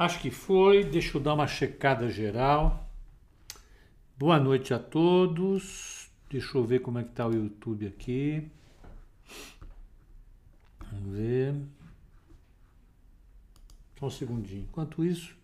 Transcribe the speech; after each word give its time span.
Acho 0.00 0.18
que 0.18 0.30
foi. 0.30 0.82
Deixa 0.82 1.18
eu 1.18 1.20
dar 1.20 1.34
uma 1.34 1.46
checada 1.46 2.08
geral. 2.08 2.90
Boa 4.16 4.40
noite 4.40 4.72
a 4.72 4.78
todos. 4.78 6.10
Deixa 6.30 6.56
eu 6.56 6.64
ver 6.64 6.80
como 6.80 6.98
é 6.98 7.04
que 7.04 7.10
tá 7.10 7.26
o 7.26 7.34
YouTube 7.34 7.86
aqui. 7.86 8.50
Vamos 10.90 11.14
ver. 11.14 11.54
Só 13.98 14.06
um 14.06 14.10
segundinho. 14.10 14.62
Enquanto 14.62 15.04
isso, 15.04 15.36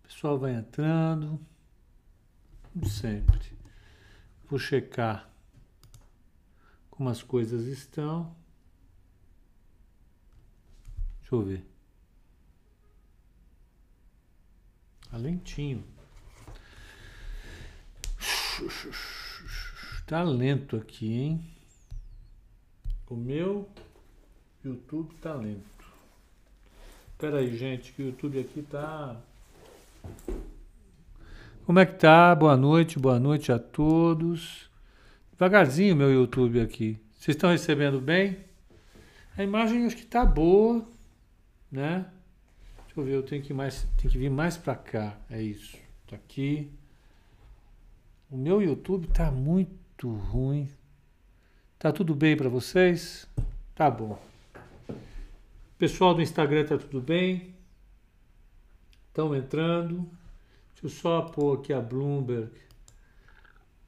o 0.00 0.06
pessoal 0.06 0.38
vai 0.38 0.56
entrando. 0.56 1.40
Como 2.70 2.86
sempre. 2.86 3.56
Vou 4.44 4.58
checar 4.58 5.26
como 6.90 7.08
as 7.08 7.22
coisas 7.22 7.64
estão. 7.64 8.36
Deixa 11.22 11.34
eu 11.34 11.40
ver. 11.40 11.71
Tá 15.12 15.18
lentinho. 15.18 15.84
Tá 20.06 20.22
lento 20.22 20.74
aqui, 20.74 21.12
hein? 21.12 21.50
O 23.10 23.14
meu 23.14 23.68
YouTube 24.64 25.14
tá 25.16 25.34
lento. 25.34 25.62
Espera 27.12 27.40
aí, 27.40 27.54
gente, 27.54 27.92
que 27.92 28.02
o 28.02 28.06
YouTube 28.06 28.40
aqui 28.40 28.62
tá. 28.62 29.20
Como 31.66 31.78
é 31.78 31.84
que 31.84 31.98
tá? 31.98 32.34
Boa 32.34 32.56
noite, 32.56 32.98
boa 32.98 33.20
noite 33.20 33.52
a 33.52 33.58
todos. 33.58 34.70
Devagarzinho 35.32 35.94
meu 35.94 36.10
YouTube 36.10 36.58
aqui. 36.58 36.98
Vocês 37.18 37.36
estão 37.36 37.50
recebendo 37.50 38.00
bem? 38.00 38.38
A 39.36 39.42
imagem 39.42 39.84
acho 39.84 39.96
que 39.96 40.06
tá 40.06 40.24
boa, 40.24 40.88
né? 41.70 42.06
Deixa 42.92 43.00
eu 43.00 43.04
ver, 43.06 43.14
eu 43.14 43.22
tenho 43.22 43.42
que 43.42 43.54
mais, 43.54 43.86
que 43.96 44.06
vir 44.06 44.28
mais 44.28 44.58
para 44.58 44.74
cá. 44.74 45.16
É 45.30 45.40
isso. 45.40 45.78
Tá 46.06 46.14
aqui. 46.14 46.70
O 48.30 48.36
meu 48.36 48.60
YouTube 48.60 49.08
tá 49.08 49.30
muito 49.30 50.12
ruim. 50.12 50.68
Tá 51.78 51.90
tudo 51.90 52.14
bem 52.14 52.36
para 52.36 52.50
vocês? 52.50 53.26
Tá 53.74 53.90
bom. 53.90 54.20
Pessoal 55.78 56.14
do 56.14 56.20
Instagram 56.20 56.66
tá 56.66 56.76
tudo 56.76 57.00
bem? 57.00 57.54
Estão 59.08 59.34
entrando. 59.34 60.06
Deixa 60.74 60.84
eu 60.84 60.90
só 60.90 61.22
pôr 61.22 61.60
aqui 61.60 61.72
a 61.72 61.80
Bloomberg 61.80 62.52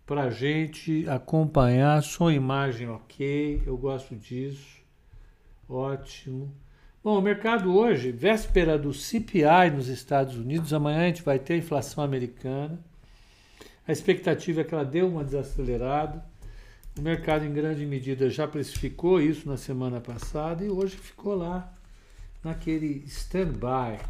para 0.07 0.31
gente 0.31 1.07
acompanhar. 1.11 2.03
Som 2.03 2.31
e 2.31 2.37
imagem 2.37 2.89
ok. 2.89 3.63
Eu 3.67 3.77
gosto 3.77 4.17
disso. 4.17 4.83
Ótimo. 5.69 6.51
Bom, 7.05 7.19
o 7.19 7.21
mercado 7.21 7.77
hoje, 7.77 8.11
véspera 8.11 8.79
do 8.79 8.95
CPI 8.95 9.71
nos 9.71 9.89
Estados 9.89 10.37
Unidos, 10.37 10.73
amanhã 10.73 11.03
a 11.03 11.07
gente 11.09 11.23
vai 11.23 11.39
ter 11.39 11.53
a 11.53 11.57
inflação 11.59 12.03
americana. 12.03 12.83
A 13.87 13.93
expectativa 13.93 14.63
é 14.63 14.65
que 14.65 14.75
ela 14.75 14.87
dê 14.87 15.03
uma 15.03 15.23
desacelerada. 15.23 16.25
O 16.99 17.03
mercado, 17.03 17.45
em 17.45 17.53
grande 17.53 17.85
medida, 17.85 18.31
já 18.31 18.49
precificou 18.49 19.21
isso 19.21 19.47
na 19.47 19.59
semana 19.59 20.01
passada 20.01 20.65
e 20.65 20.71
hoje 20.71 20.97
ficou 20.97 21.35
lá, 21.35 21.71
naquele 22.43 23.05
stand-by. 23.07 24.01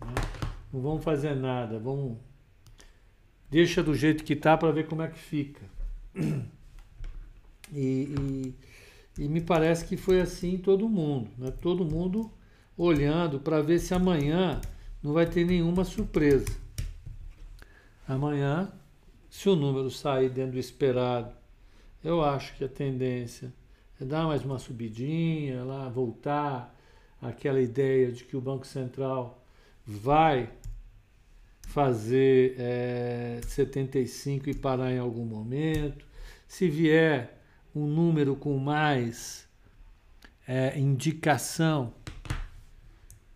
Né? 0.00 0.14
Não 0.72 0.80
vamos 0.80 1.04
fazer 1.04 1.36
nada, 1.36 1.78
vamos. 1.78 2.16
Deixa 3.50 3.82
do 3.82 3.94
jeito 3.94 4.24
que 4.24 4.32
está 4.32 4.56
para 4.56 4.72
ver 4.72 4.86
como 4.86 5.02
é 5.02 5.08
que 5.08 5.18
fica. 5.18 5.60
E, 7.72 8.14
e 8.20 8.54
e 9.18 9.28
me 9.28 9.40
parece 9.40 9.84
que 9.84 9.96
foi 9.96 10.20
assim 10.20 10.56
todo 10.56 10.88
mundo, 10.88 11.30
né? 11.38 11.50
todo 11.50 11.84
mundo 11.84 12.30
olhando 12.76 13.38
para 13.38 13.62
ver 13.62 13.78
se 13.78 13.94
amanhã 13.94 14.60
não 15.02 15.12
vai 15.12 15.26
ter 15.26 15.44
nenhuma 15.44 15.84
surpresa. 15.84 16.46
Amanhã, 18.06 18.72
se 19.30 19.48
o 19.48 19.56
número 19.56 19.90
sair 19.90 20.28
dentro 20.28 20.52
do 20.52 20.58
esperado, 20.58 21.32
eu 22.02 22.22
acho 22.22 22.56
que 22.56 22.64
a 22.64 22.68
tendência 22.68 23.52
é 24.00 24.04
dar 24.04 24.26
mais 24.26 24.44
uma 24.44 24.58
subidinha, 24.58 25.64
lá 25.64 25.88
voltar 25.88 26.74
aquela 27.22 27.60
ideia 27.60 28.10
de 28.10 28.24
que 28.24 28.36
o 28.36 28.40
Banco 28.40 28.66
Central 28.66 29.42
vai 29.86 30.50
fazer 31.68 32.56
é, 32.58 33.40
75 33.46 34.50
e 34.50 34.54
parar 34.54 34.92
em 34.92 34.98
algum 34.98 35.24
momento. 35.24 36.04
Se 36.46 36.68
vier 36.68 37.33
um 37.74 37.86
número 37.86 38.36
com 38.36 38.56
mais 38.58 39.48
é, 40.46 40.78
indicação 40.78 41.92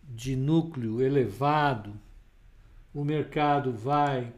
de 0.03 0.35
núcleo 0.35 1.01
elevado, 1.01 1.93
o 2.93 3.03
mercado 3.03 3.71
vai 3.73 4.33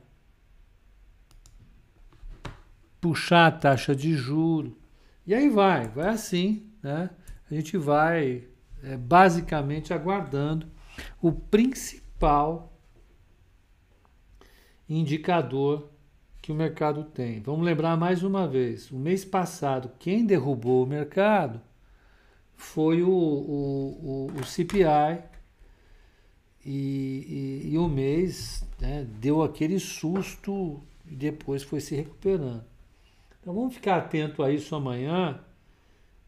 puxar 3.00 3.48
a 3.48 3.52
taxa 3.52 3.96
de 3.96 4.14
juro 4.14 4.78
e 5.26 5.34
aí 5.34 5.50
vai, 5.50 5.88
vai 5.88 6.10
assim, 6.10 6.70
né? 6.82 7.10
A 7.50 7.54
gente 7.54 7.78
vai 7.78 8.48
é, 8.84 8.98
basicamente 8.98 9.94
aguardando 9.94 10.68
o 11.22 11.32
principal 11.32 12.74
indicador 14.90 15.91
que 16.42 16.52
o 16.52 16.56
mercado 16.56 17.04
tem. 17.04 17.40
Vamos 17.40 17.66
lembrar 17.66 17.96
mais 17.96 18.24
uma 18.24 18.48
vez: 18.48 18.90
o 18.92 18.98
mês 18.98 19.24
passado, 19.24 19.92
quem 20.00 20.26
derrubou 20.26 20.84
o 20.84 20.88
mercado 20.88 21.62
foi 22.56 23.02
o, 23.04 23.10
o, 23.10 24.28
o, 24.28 24.40
o 24.40 24.46
CPI, 24.46 25.24
e, 26.64 27.64
e, 27.66 27.74
e, 27.74 27.78
o 27.78 27.88
mês 27.88 28.64
né, 28.80 29.04
deu 29.20 29.42
aquele 29.42 29.80
susto 29.80 30.80
e 31.08 31.16
depois 31.16 31.64
foi 31.64 31.80
se 31.80 31.96
recuperando. 31.96 32.64
Então 33.40 33.54
vamos 33.54 33.74
ficar 33.74 33.98
atento 33.98 34.44
a 34.44 34.52
isso 34.52 34.76
amanhã, 34.76 35.44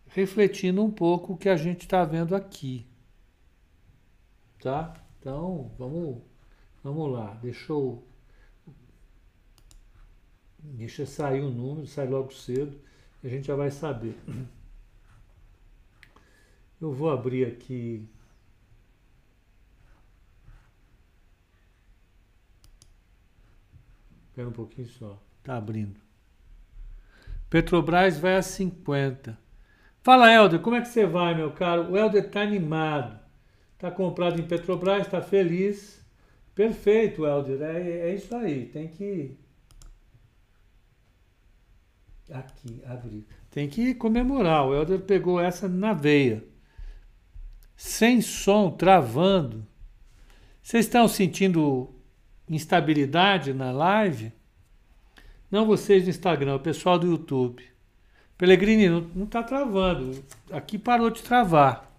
refletindo 0.07 0.83
um 0.83 0.89
pouco 0.89 1.33
o 1.33 1.37
que 1.37 1.47
a 1.49 1.55
gente 1.55 1.81
está 1.81 2.03
vendo 2.03 2.35
aqui. 2.35 2.87
Tá? 4.59 4.95
Então 5.19 5.69
vamos, 5.77 6.17
vamos 6.83 7.11
lá. 7.11 7.37
Deixa 7.39 7.71
eu 7.71 8.03
Deixa 10.63 11.05
sair 11.05 11.41
o 11.41 11.49
número, 11.49 11.85
sai 11.85 12.07
logo 12.07 12.33
cedo, 12.33 12.79
a 13.23 13.27
gente 13.27 13.47
já 13.47 13.55
vai 13.55 13.69
saber. 13.69 14.15
Eu 16.81 16.91
vou 16.91 17.09
abrir 17.09 17.45
aqui. 17.45 18.07
Espera 24.29 24.47
um 24.47 24.51
pouquinho 24.51 24.87
só. 24.87 25.21
Está 25.39 25.57
abrindo. 25.57 25.99
Petrobras 27.49 28.17
vai 28.17 28.35
a 28.35 28.41
50. 28.41 29.37
Fala, 30.01 30.33
Helder, 30.33 30.59
como 30.59 30.75
é 30.75 30.81
que 30.81 30.87
você 30.87 31.05
vai, 31.05 31.35
meu 31.35 31.51
caro? 31.51 31.91
O 31.91 31.97
Helder 31.97 32.25
está 32.25 32.41
animado. 32.41 33.19
Está 33.75 33.91
comprado 33.91 34.41
em 34.41 34.47
Petrobras, 34.47 35.05
está 35.05 35.21
feliz. 35.21 36.03
Perfeito, 36.55 37.25
Helder. 37.25 37.61
É, 37.61 38.09
é 38.09 38.15
isso 38.15 38.35
aí. 38.35 38.65
Tem 38.65 38.87
que 38.87 39.37
Aqui, 42.31 42.81
abrir. 42.85 43.25
Tem 43.51 43.67
que 43.67 43.93
comemorar. 43.93 44.65
O 44.65 44.73
Helder 44.73 45.01
pegou 45.01 45.39
essa 45.39 45.67
na 45.67 45.93
veia. 45.93 46.43
Sem 47.75 48.21
som, 48.21 48.71
travando. 48.71 49.67
Vocês 50.61 50.85
estão 50.85 51.07
sentindo 51.07 51.93
instabilidade 52.49 53.53
na 53.53 53.71
live? 53.71 54.31
Não 55.51 55.65
vocês 55.65 56.03
do 56.03 56.09
Instagram, 56.09 56.55
o 56.55 56.59
pessoal 56.59 56.97
do 56.97 57.07
YouTube. 57.07 57.63
Pelegrini, 58.37 58.89
não 59.13 59.25
está 59.25 59.43
travando. 59.43 60.23
Aqui 60.51 60.77
parou 60.77 61.09
de 61.09 61.21
travar. 61.21 61.91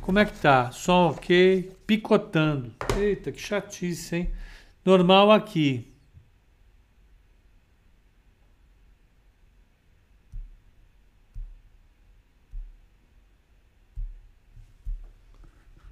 Como 0.00 0.18
é 0.18 0.24
que 0.24 0.38
tá? 0.38 0.70
Som 0.70 1.10
ok, 1.10 1.72
picotando. 1.86 2.72
Eita, 2.96 3.30
que 3.30 3.40
chatice, 3.40 4.16
hein? 4.16 4.30
Normal 4.84 5.30
aqui. 5.30 5.87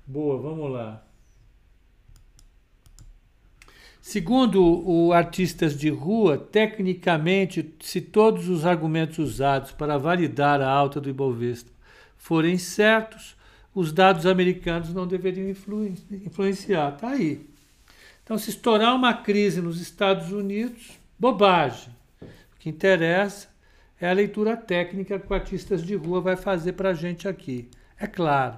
Boa, 0.06 0.40
vamos 0.40 0.70
lá. 0.70 1.02
Segundo 4.00 4.62
o 4.88 5.12
Artistas 5.12 5.76
de 5.76 5.88
Rua, 5.88 6.38
tecnicamente, 6.38 7.74
se 7.80 8.00
todos 8.00 8.48
os 8.48 8.64
argumentos 8.64 9.18
usados 9.18 9.72
para 9.72 9.98
validar 9.98 10.60
a 10.60 10.70
alta 10.70 11.00
do 11.00 11.10
Ibovespa 11.10 11.72
forem 12.16 12.56
certos, 12.56 13.36
os 13.74 13.92
dados 13.92 14.24
americanos 14.24 14.94
não 14.94 15.08
deveriam 15.08 15.50
influenciar. 15.50 16.94
Está 16.94 17.08
aí. 17.08 17.44
Então, 18.22 18.38
se 18.38 18.50
estourar 18.50 18.94
uma 18.94 19.12
crise 19.12 19.60
nos 19.60 19.80
Estados 19.80 20.30
Unidos, 20.30 21.00
bobagem. 21.18 21.92
O 22.22 22.60
que 22.60 22.68
interessa 22.68 23.48
é 24.00 24.08
a 24.08 24.12
leitura 24.12 24.56
técnica 24.56 25.18
que 25.18 25.30
o 25.30 25.34
Artistas 25.34 25.84
de 25.84 25.96
Rua 25.96 26.20
vai 26.20 26.36
fazer 26.36 26.74
para 26.74 26.90
a 26.90 26.94
gente 26.94 27.26
aqui. 27.26 27.68
É 27.98 28.06
claro, 28.06 28.56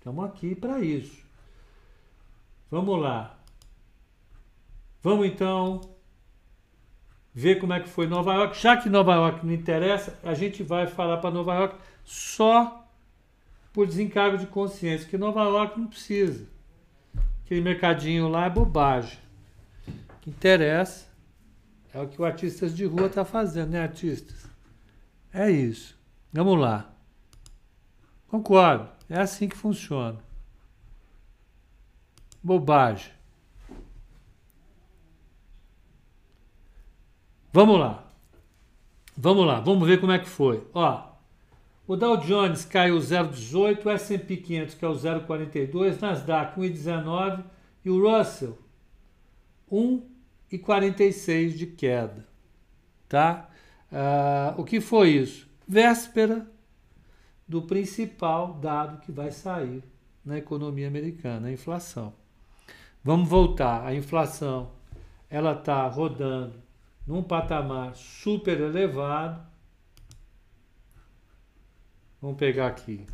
Estamos 0.00 0.24
aqui 0.24 0.54
para 0.54 0.80
isso. 0.80 1.22
Vamos 2.70 2.98
lá. 2.98 3.38
Vamos 5.02 5.26
então 5.26 5.82
ver 7.34 7.60
como 7.60 7.74
é 7.74 7.80
que 7.80 7.88
foi 7.88 8.06
Nova 8.06 8.32
York. 8.32 8.58
Já 8.58 8.78
que 8.78 8.88
Nova 8.88 9.12
York 9.12 9.44
não 9.44 9.52
interessa, 9.52 10.18
a 10.22 10.32
gente 10.32 10.62
vai 10.62 10.86
falar 10.86 11.18
para 11.18 11.30
Nova 11.30 11.54
York 11.54 11.76
só 12.02 12.88
por 13.74 13.86
desencargo 13.86 14.38
de 14.38 14.46
consciência, 14.46 15.06
que 15.06 15.18
Nova 15.18 15.42
York 15.42 15.78
não 15.78 15.86
precisa. 15.86 16.48
Aquele 17.44 17.60
mercadinho 17.60 18.26
lá 18.26 18.46
é 18.46 18.50
bobagem. 18.50 19.18
O 19.86 20.20
que 20.22 20.30
interessa 20.30 21.08
é 21.92 22.00
o 22.00 22.08
que 22.08 22.22
o 22.22 22.24
artistas 22.24 22.74
de 22.74 22.86
rua 22.86 23.06
está 23.06 23.22
fazendo, 23.22 23.72
né, 23.72 23.82
artistas? 23.82 24.48
É 25.30 25.50
isso. 25.50 25.94
Vamos 26.32 26.58
lá. 26.58 26.90
Concordo. 28.28 28.99
É 29.10 29.20
assim 29.20 29.48
que 29.48 29.56
funciona. 29.56 30.18
Bobagem. 32.40 33.12
Vamos 37.52 37.78
lá. 37.78 38.06
Vamos 39.16 39.44
lá, 39.44 39.60
vamos 39.60 39.86
ver 39.86 40.00
como 40.00 40.12
é 40.12 40.18
que 40.18 40.28
foi. 40.28 40.66
Ó, 40.72 41.10
o 41.86 41.94
Dow 41.94 42.16
Jones 42.16 42.64
caiu 42.64 42.96
0,18, 42.96 43.84
o 43.84 43.90
S&P 43.90 44.36
500 44.38 44.74
que 44.76 44.84
é 44.84 44.88
o 44.88 44.94
0,42, 44.94 46.00
Nasdaq 46.00 46.58
1,19 46.58 47.44
e 47.84 47.90
o 47.90 48.00
Russell 48.00 48.56
1,46 49.70 51.50
de 51.50 51.66
queda, 51.66 52.26
tá? 53.06 53.50
Uh, 53.92 54.60
o 54.60 54.64
que 54.64 54.80
foi 54.80 55.10
isso? 55.10 55.46
Véspera 55.68 56.46
do 57.50 57.62
principal 57.62 58.54
dado 58.54 59.00
que 59.00 59.10
vai 59.10 59.32
sair 59.32 59.82
na 60.24 60.38
economia 60.38 60.86
americana, 60.86 61.48
a 61.48 61.52
inflação. 61.52 62.14
Vamos 63.02 63.28
voltar. 63.28 63.84
A 63.84 63.92
inflação 63.92 64.70
ela 65.28 65.58
está 65.58 65.84
rodando 65.88 66.62
num 67.04 67.24
patamar 67.24 67.96
super 67.96 68.60
elevado. 68.60 69.44
Vamos 72.22 72.36
pegar 72.36 72.68
aqui. 72.68 73.04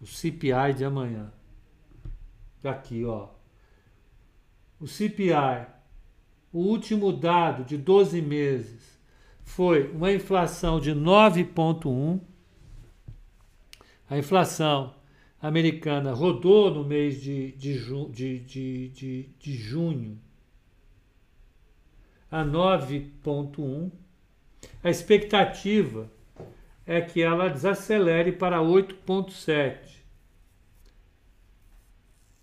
O 0.00 0.06
CPI 0.06 0.74
de 0.76 0.84
amanhã. 0.84 1.32
Aqui, 2.64 3.04
ó. 3.04 3.28
O 4.80 4.88
CPI, 4.88 5.68
o 6.52 6.58
último 6.58 7.12
dado 7.12 7.62
de 7.62 7.76
12 7.76 8.20
meses, 8.20 8.93
foi 9.44 9.90
uma 9.90 10.12
inflação 10.12 10.80
de 10.80 10.92
9,1. 10.92 12.20
A 14.08 14.18
inflação 14.18 14.94
americana 15.40 16.12
rodou 16.12 16.70
no 16.70 16.84
mês 16.84 17.20
de, 17.20 17.52
de, 17.52 17.78
de, 18.10 18.38
de, 18.40 18.88
de, 18.88 19.22
de 19.38 19.56
junho 19.56 20.18
a 22.30 22.44
9,1. 22.44 23.92
A 24.82 24.90
expectativa 24.90 26.10
é 26.86 27.00
que 27.00 27.22
ela 27.22 27.48
desacelere 27.48 28.32
para 28.32 28.58
8,7. 28.58 30.02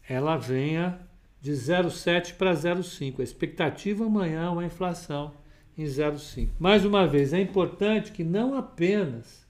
Ela 0.08 0.38
venha 0.38 1.00
de 1.42 1.52
0,7 1.52 2.36
para 2.36 2.54
0,5. 2.54 3.20
A 3.20 3.24
expectativa 3.24 4.06
amanhã 4.06 4.46
é 4.46 4.50
uma 4.50 4.66
inflação 4.66 5.41
em 5.78 5.84
0,5. 5.84 6.50
Mais 6.60 6.86
uma 6.86 7.08
vez, 7.08 7.34
é 7.34 7.42
importante 7.42 8.12
que 8.12 8.24
não 8.24 8.58
apenas 8.58 9.46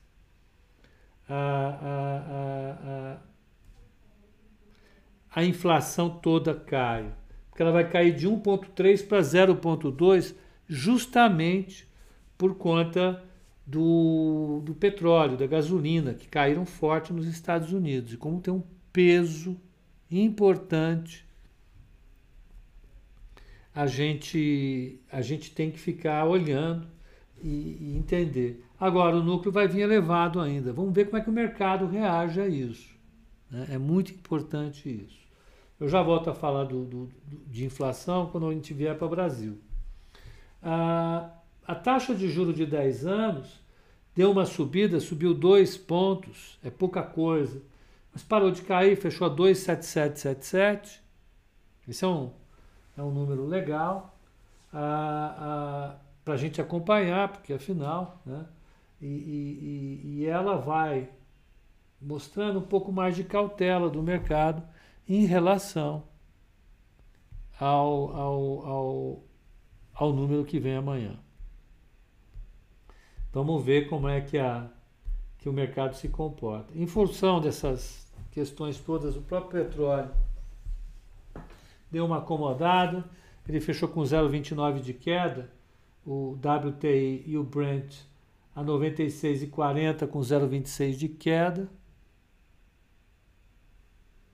a, 1.28 1.36
a, 1.36 3.18
a, 5.36 5.42
a, 5.42 5.46
inflação 5.46 6.10
toda 6.10 6.54
caia, 6.54 7.16
porque 7.50 7.62
ela 7.62 7.72
vai 7.72 7.90
cair 7.90 8.16
de 8.16 8.28
1,3 8.28 9.08
para 9.08 9.20
0,2 9.20 10.36
justamente 10.68 11.88
por 12.38 12.56
conta 12.56 13.24
do, 13.66 14.62
do 14.66 14.74
petróleo, 14.74 15.38
da 15.38 15.48
gasolina, 15.48 16.14
que 16.14 16.28
caíram 16.28 16.66
forte 16.66 17.14
nos 17.14 17.28
Estados 17.28 17.72
Unidos. 17.72 18.14
E 18.14 18.18
como 18.18 18.42
tem 18.42 18.54
um 18.54 18.64
peso 18.92 19.58
importante 20.10 21.26
a 23.74 23.88
gente, 23.88 25.00
a 25.12 25.22
gente 25.22 25.52
tem 25.52 25.72
que 25.72 25.80
ficar 25.80 26.26
olhando 26.26 26.88
e, 27.42 27.78
e, 27.80 27.98
entender. 27.98 28.64
Agora, 28.80 29.16
o 29.16 29.24
núcleo 29.24 29.52
vai 29.52 29.68
vir 29.68 29.82
elevado 29.82 30.40
ainda. 30.40 30.74
Vamos 30.74 30.94
ver 30.94 31.06
como 31.06 31.18
é 31.18 31.22
que 31.22 31.30
o 31.30 31.34
mercado 31.34 31.88
reage 31.88 32.42
a 32.42 32.48
isso. 32.48 32.94
Né? 33.50 33.68
É 33.72 33.78
muito 33.78 34.12
importante 34.12 34.90
isso. 34.90 35.20
Eu 35.80 35.88
já 35.88 36.02
volto 36.04 36.30
a 36.30 36.34
falar 36.34 36.66
do, 36.66 36.86
do, 36.86 37.10
de 37.48 37.66
inflação 37.66 38.28
quando 38.28 38.48
a 38.48 38.54
gente 38.54 38.74
vier 38.74 38.96
para 38.98 39.08
o 39.08 39.10
Brasil. 39.10 39.58
A, 40.62 41.32
a 41.66 41.74
taxa 41.74 42.14
de 42.14 42.30
juro 42.30 42.54
de 42.54 42.66
10 42.66 43.08
anos 43.08 43.60
deu 44.16 44.32
uma 44.32 44.46
subida, 44.46 45.00
subiu 45.00 45.34
dois 45.34 45.78
pontos, 45.78 46.60
é 46.64 46.70
pouca 46.70 47.02
coisa, 47.02 47.64
mas 48.14 48.24
parou 48.24 48.52
de 48.52 48.62
cair, 48.62 48.96
fechou 48.96 49.26
a 49.26 49.36
2,7777. 49.36 51.00
Esse 51.88 52.06
é 52.06 52.08
um, 52.08 52.32
é 52.98 53.02
um 53.02 53.12
número 53.12 53.46
legal 53.46 54.16
para 54.72 56.00
a 56.26 56.38
gente 56.38 56.62
acompanhar, 56.62 57.30
porque 57.30 57.54
afinal, 57.54 58.22
né? 58.26 58.46
E, 59.02 59.08
e, 59.08 60.02
e, 60.06 60.26
ela 60.28 60.58
vai 60.58 61.10
mostrando 62.00 62.60
um 62.60 62.64
pouco 62.64 62.92
mais 62.92 63.16
de 63.16 63.24
cautela 63.24 63.90
do 63.90 64.04
mercado 64.04 64.64
em 65.10 65.26
relação 65.26 66.04
ao, 67.60 68.16
ao, 68.16 68.66
ao, 68.66 69.24
ao 69.94 70.14
número 70.14 70.46
que 70.46 70.60
vem 70.60 70.76
amanhã. 70.76 71.18
Vamos 73.34 73.64
ver 73.64 73.90
como 73.90 74.08
é 74.08 74.22
que, 74.22 74.38
a, 74.38 74.70
que 75.40 75.50
o 75.50 75.54
mercado 75.54 75.96
se 75.96 76.08
comporta. 76.08 76.72
Em 76.76 76.86
função 76.86 77.42
dessas 77.42 78.12
questões 78.30 78.78
todas, 78.78 79.16
o 79.16 79.22
próprio 79.22 79.66
petróleo 79.66 80.12
deu 81.92 82.06
uma 82.06 82.20
acomodada, 82.20 83.04
ele 83.48 83.60
fechou 83.60 83.90
com 83.90 84.02
0,29 84.02 84.80
de 84.80 84.94
queda, 84.94 85.52
o 86.06 86.38
WTI 86.38 87.24
e 87.28 87.38
o 87.38 87.44
Brent 87.44 87.96
a 88.56 88.64
96,40 88.64 90.08
com 90.08 90.20
0,26 90.20 90.92
de 90.94 91.10
queda. 91.10 91.70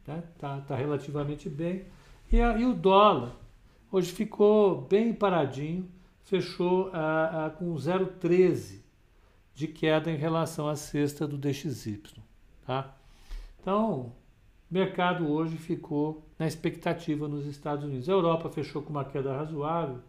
Tá, 0.03 0.23
tá, 0.37 0.61
tá 0.61 0.75
relativamente 0.75 1.49
bem. 1.49 1.85
E, 2.31 2.41
a, 2.41 2.57
e, 2.57 2.65
o 2.65 2.73
dólar 2.73 3.35
hoje 3.91 4.11
ficou 4.11 4.81
bem 4.81 5.13
paradinho, 5.13 5.89
fechou 6.23 6.89
a, 6.93 7.47
a, 7.47 7.49
com 7.49 7.73
0,13 7.73 8.81
de 9.53 9.67
queda 9.67 10.11
em 10.11 10.17
relação 10.17 10.67
à 10.67 10.75
cesta 10.75 11.27
do 11.27 11.37
DXY. 11.37 12.01
Tá? 12.65 12.95
Então, 13.59 14.13
mercado 14.69 15.29
hoje 15.29 15.57
ficou 15.57 16.26
na 16.37 16.45
expectativa 16.45 17.27
nos 17.27 17.45
Estados 17.45 17.83
Unidos. 17.83 18.07
A 18.07 18.11
Europa 18.11 18.49
fechou 18.49 18.81
com 18.81 18.91
uma 18.91 19.05
queda 19.05 19.35
razoável. 19.35 19.99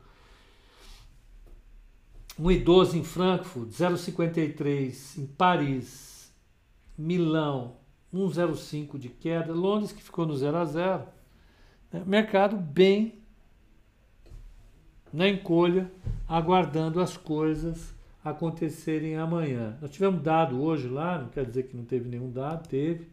1,12 2.40 2.94
em 2.94 3.04
Frankfurt, 3.04 3.70
0,53 3.70 5.18
em 5.18 5.26
Paris, 5.26 6.32
Milão, 6.96 7.76
1,05 8.14 8.96
de 8.98 9.08
queda, 9.08 9.52
Londres 9.52 9.90
que 9.90 10.02
ficou 10.02 10.24
no 10.24 10.36
0 10.36 10.56
a 10.56 10.64
0. 10.64 11.02
Né? 11.92 12.02
Mercado 12.06 12.56
bem 12.56 13.18
na 15.12 15.28
encolha, 15.28 15.90
aguardando 16.28 17.00
as 17.00 17.16
coisas 17.16 17.94
acontecerem 18.22 19.16
amanhã. 19.16 19.76
Nós 19.80 19.90
tivemos 19.90 20.22
dado 20.22 20.62
hoje 20.62 20.86
lá, 20.86 21.18
não 21.18 21.28
quer 21.28 21.44
dizer 21.44 21.64
que 21.64 21.76
não 21.76 21.84
teve 21.84 22.08
nenhum 22.08 22.30
dado, 22.30 22.68
teve. 22.68 23.08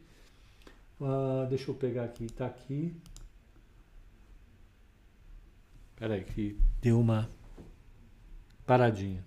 Uh, 0.99 1.45
deixa 1.49 1.69
eu 1.69 1.75
pegar 1.75 2.05
aqui, 2.05 2.27
tá 2.27 2.45
aqui. 2.45 2.95
Espera 5.91 6.13
aí 6.13 6.23
que 6.23 6.57
deu 6.81 6.99
uma 6.99 7.29
paradinha. 8.65 9.25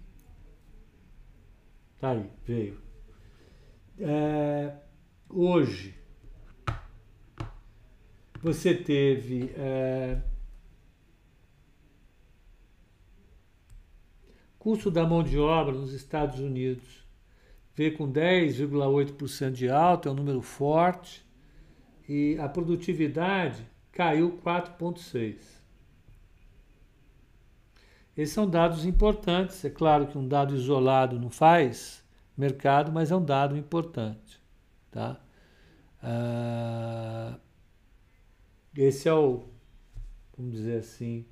Tá 1.98 2.10
aí, 2.10 2.30
veio. 2.44 2.80
É, 3.98 4.76
hoje 5.28 5.98
você 8.40 8.72
teve 8.72 9.52
é, 9.56 10.22
custo 14.58 14.90
da 14.90 15.04
mão 15.04 15.22
de 15.22 15.38
obra 15.38 15.74
nos 15.74 15.92
Estados 15.92 16.38
Unidos 16.38 17.04
veio 17.74 17.96
com 17.96 18.10
10,8% 18.10 19.52
de 19.52 19.68
alta, 19.68 20.08
é 20.08 20.12
um 20.12 20.14
número 20.14 20.40
forte 20.42 21.27
e 22.08 22.38
a 22.38 22.48
produtividade 22.48 23.66
caiu 23.92 24.38
4,6%. 24.44 25.58
Esses 28.16 28.34
são 28.34 28.48
dados 28.48 28.84
importantes. 28.84 29.64
É 29.64 29.70
claro 29.70 30.08
que 30.08 30.18
um 30.18 30.26
dado 30.26 30.54
isolado 30.54 31.20
não 31.20 31.30
faz 31.30 32.04
mercado, 32.36 32.90
mas 32.90 33.12
é 33.12 33.16
um 33.16 33.24
dado 33.24 33.56
importante. 33.56 34.40
Tá? 34.90 35.20
Ah, 36.02 37.38
esse 38.76 39.08
é 39.08 39.12
o, 39.12 39.44
vamos 40.36 40.52
dizer 40.52 40.78
assim, 40.78 41.24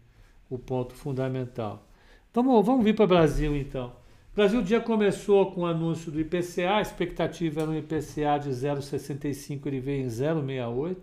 o 0.50 0.59
ponto 0.59 0.95
fundamental. 0.95 1.88
Vamos, 2.33 2.64
vamos 2.64 2.85
vir 2.85 2.95
para 2.95 3.04
o 3.04 3.09
Brasil 3.09 3.56
então. 3.56 3.97
Brasil 4.37 4.61
dia 4.61 4.83
começou 4.83 5.50
com 5.50 5.62
o 5.62 5.64
anúncio 5.64 6.12
do 6.12 6.21
IPCA, 6.21 6.76
a 6.76 6.83
expectativa 6.83 7.62
era 7.62 7.71
um 7.71 7.75
IPCA 7.75 8.38
de 8.38 8.50
0,65, 8.50 9.64
ele 9.64 9.81
veio 9.81 10.05
em 10.05 10.09
0,68 10.09 10.99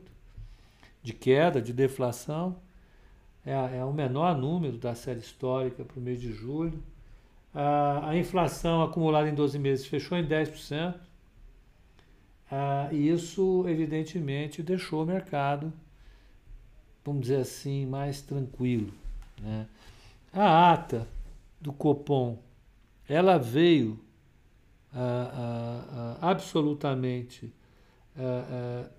de 1.02 1.14
queda, 1.14 1.60
de 1.60 1.74
deflação. 1.74 2.56
É, 3.44 3.80
é 3.80 3.84
o 3.84 3.92
menor 3.92 4.38
número 4.38 4.78
da 4.78 4.94
série 4.94 5.20
histórica 5.20 5.84
para 5.84 6.00
o 6.00 6.02
mês 6.02 6.22
de 6.22 6.32
julho. 6.32 6.80
A, 7.56 8.16
inflação 8.16 8.84
acumulada 8.84 9.28
em 9.28 9.34
12 9.34 9.58
meses 9.58 9.88
fechou 9.88 10.16
em 10.16 10.28
10%. 10.28 10.94
Ah, 12.52 12.88
e 12.92 13.10
isso, 13.10 13.66
evidentemente, 13.68 14.62
deixou 14.62 15.02
o 15.02 15.08
mercado, 15.08 15.74
vamos 17.04 17.22
dizer 17.22 17.38
assim, 17.38 17.88
mais 17.88 18.22
tranquilo. 18.22 18.94
Né? 19.42 19.66
A 20.32 20.72
ata 20.72 21.08
do 21.60 21.74
Copom, 21.74 22.38
ela 23.08 23.38
veio 23.38 24.00
ah, 24.94 25.32
ah, 25.34 26.18
ah 26.22 26.30
absolutamente 26.30 27.54
ah, 28.16 28.22
ah, 28.50 28.92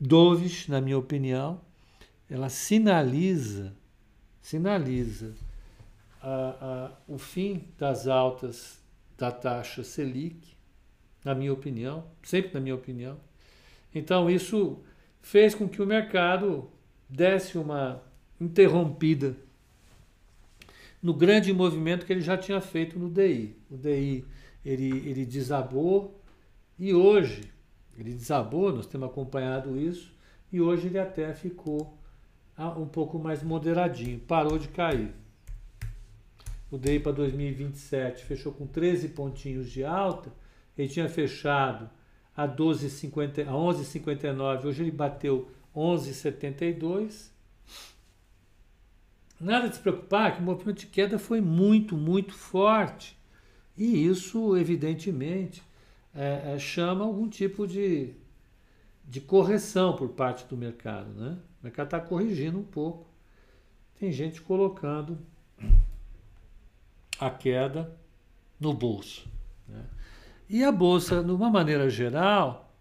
doves, 0.00 0.68
na 0.68 0.80
minha 0.80 0.98
opinião. 0.98 1.60
Ela 2.28 2.48
sinaliza, 2.48 3.72
sinaliza 4.40 5.32
o 7.06 7.18
fim 7.18 7.68
das 7.78 8.08
altas 8.08 8.82
da 9.16 9.30
taxa 9.30 9.84
Selic, 9.84 10.56
na 11.24 11.36
minha 11.36 11.52
opinião, 11.52 12.04
sempre 12.24 12.52
na 12.54 12.58
minha 12.58 12.74
opinião. 12.74 13.16
Então 13.94 14.28
isso 14.28 14.82
fez 15.22 15.54
com 15.54 15.68
que 15.68 15.80
o 15.80 15.86
mercado 15.86 16.68
desse 17.08 17.56
uma 17.56 18.02
interrompida 18.40 19.36
no 21.02 21.14
grande 21.14 21.52
movimento 21.52 22.06
que 22.06 22.12
ele 22.12 22.20
já 22.20 22.36
tinha 22.36 22.60
feito 22.60 22.98
no 22.98 23.08
DI. 23.08 23.56
O 23.70 23.76
DI 23.76 24.24
ele, 24.64 24.88
ele 25.08 25.24
desabou 25.24 26.20
e 26.78 26.92
hoje 26.92 27.42
ele 27.98 28.12
desabou, 28.12 28.72
nós 28.72 28.86
temos 28.86 29.08
acompanhado 29.08 29.78
isso, 29.78 30.14
e 30.52 30.60
hoje 30.60 30.88
ele 30.88 30.98
até 30.98 31.32
ficou 31.32 31.96
ah, 32.56 32.70
um 32.70 32.86
pouco 32.86 33.18
mais 33.18 33.42
moderadinho, 33.42 34.18
parou 34.20 34.58
de 34.58 34.68
cair. 34.68 35.14
O 36.70 36.76
DI 36.76 37.00
para 37.00 37.12
2027 37.12 38.24
fechou 38.24 38.52
com 38.52 38.66
13 38.66 39.08
pontinhos 39.10 39.70
de 39.70 39.84
alta, 39.84 40.32
ele 40.76 40.88
tinha 40.88 41.08
fechado 41.08 41.88
a 42.36 42.46
12,50, 42.46 43.48
a 43.48 43.52
11,59, 43.52 44.64
hoje 44.66 44.82
ele 44.82 44.90
bateu 44.90 45.48
11,72. 45.74 47.30
Nada 49.38 49.68
de 49.68 49.76
se 49.76 49.80
preocupar 49.80 50.34
que 50.34 50.40
o 50.40 50.44
movimento 50.44 50.80
de 50.80 50.86
queda 50.86 51.18
foi 51.18 51.40
muito, 51.40 51.96
muito 51.96 52.32
forte. 52.32 53.16
E 53.76 54.06
isso, 54.06 54.56
evidentemente, 54.56 55.62
é, 56.14 56.54
é, 56.54 56.58
chama 56.58 57.04
algum 57.04 57.28
tipo 57.28 57.66
de, 57.66 58.14
de 59.04 59.20
correção 59.20 59.94
por 59.94 60.08
parte 60.10 60.46
do 60.46 60.56
mercado. 60.56 61.10
Né? 61.10 61.36
O 61.60 61.64
mercado 61.64 61.88
está 61.88 62.00
corrigindo 62.00 62.58
um 62.58 62.64
pouco. 62.64 63.06
Tem 64.00 64.10
gente 64.10 64.40
colocando 64.40 65.18
a 67.20 67.28
queda 67.28 67.94
no 68.58 68.72
bolso. 68.72 69.28
Né? 69.68 69.84
E 70.48 70.64
a 70.64 70.72
bolsa, 70.72 71.22
de 71.22 71.30
uma 71.30 71.50
maneira 71.50 71.90
geral, 71.90 72.72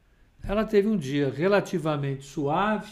ela 0.42 0.64
teve 0.64 0.88
um 0.88 0.96
dia 0.96 1.30
relativamente 1.30 2.24
suave, 2.24 2.92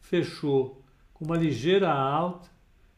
fechou 0.00 0.82
com 1.16 1.24
uma 1.24 1.36
ligeira 1.36 1.90
alta, 1.90 2.50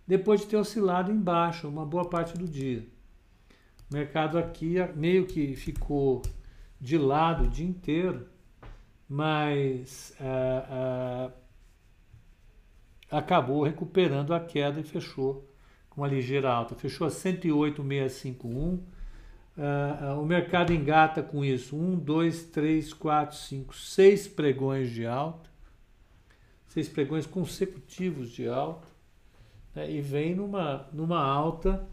depois 0.04 0.40
de 0.40 0.48
ter 0.48 0.56
oscilado 0.56 1.12
embaixo 1.12 1.68
uma 1.68 1.86
boa 1.86 2.04
parte 2.04 2.36
do 2.36 2.48
dia. 2.48 2.84
O 3.88 3.94
mercado 3.94 4.36
aqui 4.36 4.74
meio 4.96 5.24
que 5.24 5.54
ficou 5.54 6.22
de 6.80 6.98
lado 6.98 7.44
o 7.44 7.48
dia 7.48 7.66
inteiro, 7.66 8.26
mas 9.08 10.12
é, 10.20 11.30
é, 13.10 13.16
acabou 13.16 13.62
recuperando 13.62 14.34
a 14.34 14.40
queda 14.40 14.80
e 14.80 14.82
fechou 14.82 15.48
com 15.88 16.00
uma 16.00 16.08
ligeira 16.08 16.50
alta. 16.50 16.74
Fechou 16.74 17.06
a 17.06 17.10
108,651 17.10 18.82
Uh, 19.58 20.20
o 20.20 20.24
mercado 20.24 20.72
engata 20.72 21.20
com 21.20 21.44
isso. 21.44 21.76
Um, 21.76 21.96
dois, 21.96 22.44
três, 22.44 22.92
quatro, 22.92 23.36
cinco, 23.36 23.74
seis 23.74 24.28
pregões 24.28 24.88
de 24.88 25.04
alta. 25.04 25.47
Seis 26.78 26.88
pregões 26.88 27.26
consecutivos 27.26 28.30
de 28.30 28.46
alta. 28.46 28.86
Né, 29.74 29.90
e 29.90 30.00
vem 30.00 30.32
numa, 30.32 30.88
numa 30.92 31.20
alta 31.20 31.84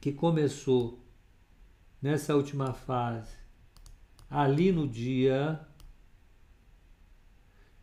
que 0.00 0.12
começou 0.12 0.98
nessa 2.02 2.34
última 2.34 2.72
fase, 2.72 3.36
ali 4.28 4.72
no 4.72 4.88
dia 4.88 5.64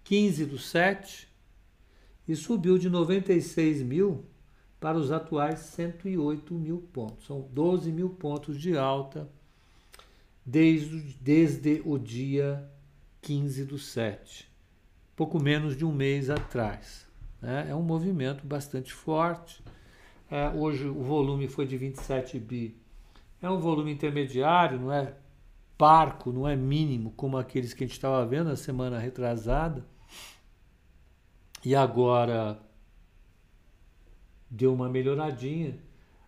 15 0.04 0.46
do 0.46 0.58
7, 0.58 1.30
e 2.28 2.36
subiu 2.36 2.78
de 2.78 2.90
96 2.90 3.82
mil 3.82 4.26
para 4.82 4.98
os 4.98 5.14
atuais 5.14 5.60
108 5.60 6.54
mil 6.56 6.82
pontos. 6.92 7.26
São 7.26 7.40
12 7.54 7.90
mil 7.90 8.10
pontos 8.10 8.60
de 8.60 8.78
alta 8.78 9.30
desde, 10.46 11.00
desde 11.22 11.82
o 11.86 11.98
dia 11.98 12.70
15 13.22 13.64
do 13.64 13.80
7, 13.80 14.55
pouco 15.16 15.42
menos 15.42 15.78
de 15.78 15.86
um 15.86 15.92
mês 15.92 16.30
atrás. 16.30 17.08
Né? 17.42 17.68
É 17.70 17.76
um 17.76 17.82
movimento 17.82 18.46
bastante 18.46 18.94
forte. 18.94 19.64
É, 20.30 20.50
hoje 20.50 20.88
o 20.88 21.02
volume 21.02 21.48
foi 21.48 21.66
de 21.66 21.78
27 21.78 22.40
bi. 22.40 22.76
É 23.42 23.50
um 23.50 23.60
volume 23.60 23.92
intermediário, 23.92 24.80
não 24.80 24.92
é 24.92 25.14
parco, 25.78 26.32
não 26.32 26.48
é 26.48 26.56
mínimo, 26.56 27.12
como 27.12 27.38
aqueles 27.38 27.74
que 27.74 27.84
a 27.84 27.88
gente 27.88 27.96
estava 27.96 28.26
vendo 28.26 28.48
na 28.50 28.56
semana 28.56 28.98
retrasada. 28.98 29.86
E 31.64 31.76
agora 31.76 32.60
deu 34.50 34.74
uma 34.74 34.90
melhoradinha. 34.90 35.78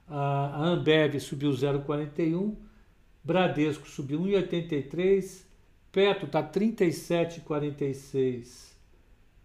A 0.08 0.64
Ambev 0.64 1.20
subiu 1.20 1.50
0,41, 1.52 2.56
Bradesco 3.24 3.90
subiu 3.90 4.22
1,83, 4.22 5.44
Petro 5.92 6.28
está 6.28 6.42
37,46, 6.42 8.77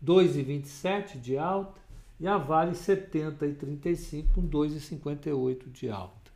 2,27 0.04 1.20
de 1.20 1.38
alta, 1.38 1.80
e 2.18 2.26
a 2.26 2.38
Vale 2.38 2.72
70,35 2.72 4.26
com 4.34 4.42
2,58 4.48 5.70
de 5.72 5.90
alta. 5.90 6.30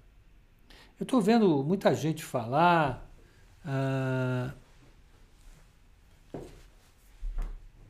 Eu 0.98 1.04
estou 1.04 1.20
vendo 1.20 1.62
muita 1.62 1.94
gente 1.94 2.24
falar, 2.24 3.08
ah, 3.64 4.52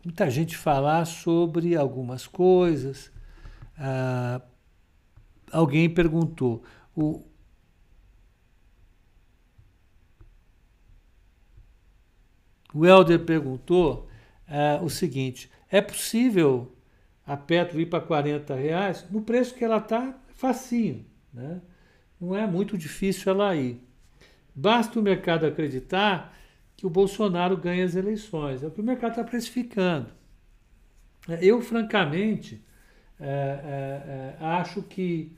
muita 0.05 0.29
gente 0.29 0.57
falar 0.57 1.05
sobre 1.07 1.77
algumas 1.77 2.27
coisas, 2.27 3.11
ah, 3.79 4.41
alguém 5.53 5.89
perguntou: 5.89 6.63
o, 6.95 7.23
o 12.75 12.85
Helder 12.85 13.25
perguntou 13.25 14.09
ah, 14.49 14.81
o 14.83 14.91
seguinte: 14.91 15.51
é 15.71 15.81
possível 15.81 16.73
a 17.27 17.37
Petro 17.37 17.81
ir 17.81 17.87
para 17.87 18.01
40 18.01 18.55
reais? 18.55 19.05
No 19.11 19.23
preço 19.23 19.55
que 19.55 19.65
ela 19.65 19.79
está, 19.79 20.15
facinho. 20.35 21.05
Né? 21.33 21.61
Não 22.21 22.37
é 22.37 22.47
muito 22.47 22.79
difícil 22.79 23.33
ela 23.33 23.55
ir. 23.55 23.81
Basta 24.55 24.99
o 24.99 25.03
mercado 25.03 25.45
acreditar 25.45 26.35
que 26.77 26.87
o 26.87 26.91
Bolsonaro 26.91 27.57
ganha 27.57 27.85
as 27.85 27.95
eleições. 27.95 28.63
É 28.63 28.67
o 28.67 28.71
que 28.71 28.81
o 28.81 28.85
mercado 28.85 29.13
está 29.13 29.25
precificando. 29.25 30.09
Eu, 31.41 31.61
francamente, 31.61 32.63
é, 33.19 33.27
é, 33.27 34.43
é, 34.43 34.47
acho 34.47 34.83
que 34.83 35.33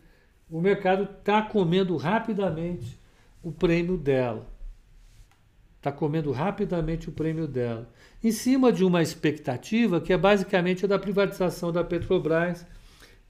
o 0.50 0.60
mercado 0.60 1.08
está 1.18 1.42
comendo 1.42 1.96
rapidamente 1.96 2.98
o 3.42 3.52
prêmio 3.52 3.96
dela. 3.96 4.46
Está 5.78 5.92
comendo 5.92 6.32
rapidamente 6.32 7.08
o 7.08 7.12
prêmio 7.12 7.46
dela. 7.46 7.88
Em 8.22 8.32
cima 8.32 8.72
de 8.72 8.84
uma 8.84 9.00
expectativa 9.00 10.00
que 10.00 10.12
é 10.12 10.18
basicamente 10.18 10.84
a 10.84 10.88
da 10.88 10.98
privatização 10.98 11.72
da 11.72 11.84
Petrobras 11.84 12.66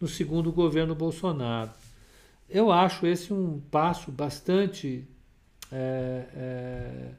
no 0.00 0.09
segundo 0.09 0.50
governo 0.50 0.95
Bolsonaro. 0.95 1.71
Eu 2.49 2.73
acho 2.73 3.07
esse 3.07 3.33
um 3.33 3.61
passo 3.71 4.11
bastante 4.11 5.07
é, 5.71 6.25
é, 6.35 7.11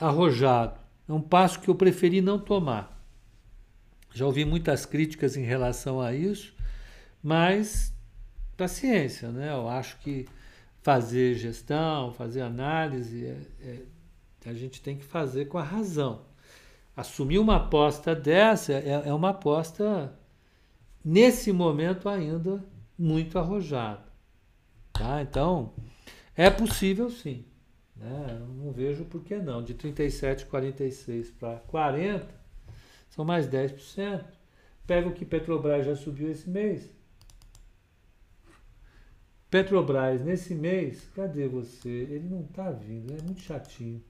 arrojado. 0.00 0.78
É 1.08 1.12
um 1.12 1.20
passo 1.20 1.58
que 1.60 1.68
eu 1.68 1.74
preferi 1.74 2.20
não 2.20 2.38
tomar. 2.38 2.96
Já 4.12 4.24
ouvi 4.26 4.44
muitas 4.44 4.86
críticas 4.86 5.36
em 5.36 5.42
relação 5.42 6.00
a 6.00 6.14
isso, 6.14 6.54
mas 7.20 7.92
paciência, 8.56 9.30
né? 9.30 9.50
Eu 9.50 9.68
acho 9.68 9.98
que 9.98 10.26
fazer 10.82 11.34
gestão, 11.34 12.12
fazer 12.12 12.40
análise 12.40 13.26
é, 13.26 13.40
é, 13.62 13.82
a 14.48 14.54
gente 14.54 14.80
tem 14.80 14.96
que 14.96 15.04
fazer 15.04 15.46
com 15.46 15.58
a 15.58 15.62
razão. 15.62 16.22
Assumir 16.96 17.38
uma 17.38 17.56
aposta 17.56 18.14
dessa 18.14 18.72
é, 18.72 19.02
é 19.06 19.14
uma 19.14 19.30
aposta, 19.30 20.18
nesse 21.04 21.52
momento 21.52 22.08
ainda, 22.08 22.64
muito 22.98 23.38
arrojada. 23.38 24.04
Tá? 24.92 25.22
Então, 25.22 25.72
é 26.36 26.50
possível 26.50 27.10
sim. 27.10 27.44
Né? 27.96 28.40
Não 28.56 28.72
vejo 28.72 29.04
por 29.04 29.22
que 29.22 29.36
não. 29.36 29.62
De 29.62 29.74
37,46 29.74 31.32
para 31.38 31.56
40, 31.60 32.26
são 33.10 33.24
mais 33.24 33.46
10%. 33.46 34.24
Pega 34.86 35.08
o 35.08 35.12
que 35.12 35.24
Petrobras 35.24 35.86
já 35.86 35.94
subiu 35.94 36.30
esse 36.30 36.48
mês. 36.48 36.90
Petrobras, 39.50 40.22
nesse 40.22 40.54
mês, 40.54 41.08
cadê 41.14 41.48
você? 41.48 41.88
Ele 41.88 42.28
não 42.28 42.42
está 42.42 42.70
vindo, 42.70 43.12
é 43.12 43.20
muito 43.22 43.40
chatinho. 43.40 44.00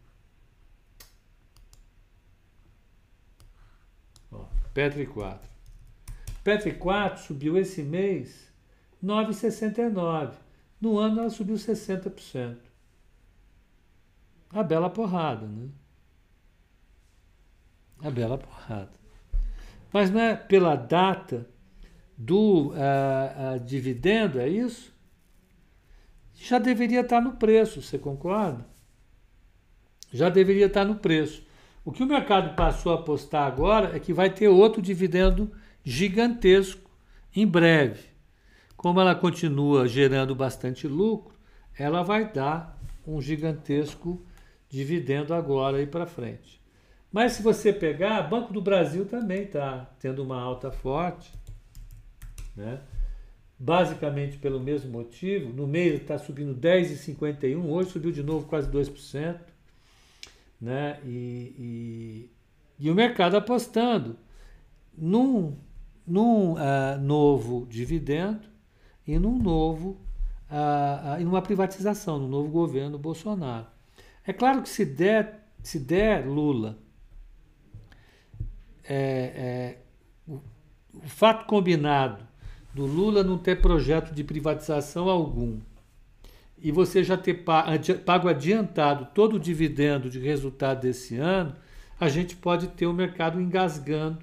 Ó, 4.31 4.45
Petri 4.75 5.07
4. 5.07 5.49
Petri 6.45 6.75
4 6.75 7.23
subiu 7.23 7.57
esse 7.57 7.83
mês 7.83 8.53
9,69. 9.03 10.35
No 10.79 10.99
ano 10.99 11.21
ela 11.21 11.31
subiu 11.31 11.57
60%. 11.57 12.59
A 14.51 14.63
bela 14.63 14.91
porrada, 14.91 15.47
né? 15.47 15.71
A 18.03 18.11
bela 18.11 18.37
porrada. 18.37 18.93
Mas 19.91 20.11
não 20.11 20.21
é 20.21 20.37
pela 20.37 20.77
data 20.77 21.49
do 22.17 22.69
uh, 22.69 23.57
uh, 23.57 23.61
dividendo, 23.61 24.39
é 24.39 24.49
isso? 24.49 25.00
Já 26.43 26.59
deveria 26.59 27.03
estar 27.03 27.21
no 27.21 27.33
preço, 27.33 27.83
você 27.83 27.99
concorda? 27.99 28.67
Já 30.11 30.31
deveria 30.31 30.67
estar 30.67 30.87
no 30.87 30.97
preço. 30.97 31.47
O 31.85 31.93
que 31.93 32.03
o 32.03 32.07
mercado 32.07 32.57
passou 32.57 32.93
a 32.93 32.95
apostar 32.95 33.47
agora 33.47 33.95
é 33.95 34.01
que 34.01 34.13
vai 34.13 34.31
ter 34.31 34.49
outro 34.49 34.81
dividendo 34.81 35.53
gigantesco 35.85 36.91
em 37.37 37.47
breve. 37.47 38.09
Como 38.75 38.99
ela 38.99 39.15
continua 39.15 39.87
gerando 39.87 40.35
bastante 40.35 40.89
lucro, 40.89 41.39
ela 41.79 42.03
vai 42.03 42.33
dar 42.33 42.77
um 43.07 43.21
gigantesco 43.21 44.25
dividendo 44.67 45.35
agora 45.35 45.77
aí 45.77 45.87
para 45.87 46.07
frente. 46.07 46.59
Mas 47.13 47.33
se 47.33 47.43
você 47.43 47.71
pegar, 47.71 48.23
Banco 48.23 48.51
do 48.51 48.63
Brasil 48.63 49.05
também 49.05 49.43
está 49.43 49.91
tendo 49.99 50.23
uma 50.23 50.41
alta 50.41 50.71
forte, 50.73 51.31
né? 52.57 52.81
Basicamente 53.61 54.39
pelo 54.39 54.59
mesmo 54.59 54.91
motivo. 54.91 55.53
No 55.53 55.67
mês 55.67 56.01
está 56.01 56.17
subindo 56.17 56.59
10,51, 56.59 57.63
hoje 57.67 57.91
subiu 57.91 58.11
de 58.11 58.23
novo 58.23 58.47
quase 58.47 58.71
2%. 58.71 59.39
Né? 60.59 60.99
E, 61.05 61.55
e, 61.59 62.31
e 62.79 62.91
o 62.91 62.95
mercado 62.95 63.37
apostando 63.37 64.17
num, 64.97 65.59
num 66.07 66.55
uh, 66.55 66.99
novo 67.01 67.67
dividendo 67.69 68.49
e 69.07 69.19
num 69.19 69.39
novo, 69.39 70.01
uh, 70.51 71.17
uh, 71.17 71.21
em 71.21 71.27
uma 71.27 71.43
privatização, 71.43 72.19
no 72.19 72.29
novo 72.29 72.49
governo 72.49 72.99
Bolsonaro. 72.99 73.67
É 74.27 74.33
claro 74.33 74.63
que 74.63 74.69
se 74.69 74.87
der, 74.87 75.47
se 75.63 75.79
der 75.79 76.27
Lula, 76.27 76.79
é, 78.85 78.97
é, 78.97 79.79
o, 80.27 80.41
o 80.95 81.09
fato 81.09 81.47
combinado 81.47 82.30
do 82.73 82.87
Lula 82.87 83.23
não 83.23 83.39
ter 83.39 83.61
projeto 83.61 84.15
de 84.15 84.23
privatização 84.23 85.09
algum 85.09 85.59
e 86.63 86.71
você 86.71 87.03
já 87.03 87.17
ter 87.17 87.43
pago 88.05 88.29
adiantado 88.29 89.09
todo 89.15 89.37
o 89.37 89.41
dividendo 89.41 90.11
de 90.11 90.19
resultado 90.19 90.83
desse 90.83 91.17
ano, 91.17 91.57
a 91.99 92.09
gente 92.09 92.37
pode 92.37 92.69
ter 92.69 92.87
o 92.87 92.93
mercado 92.93 93.41
engasgando 93.41 94.19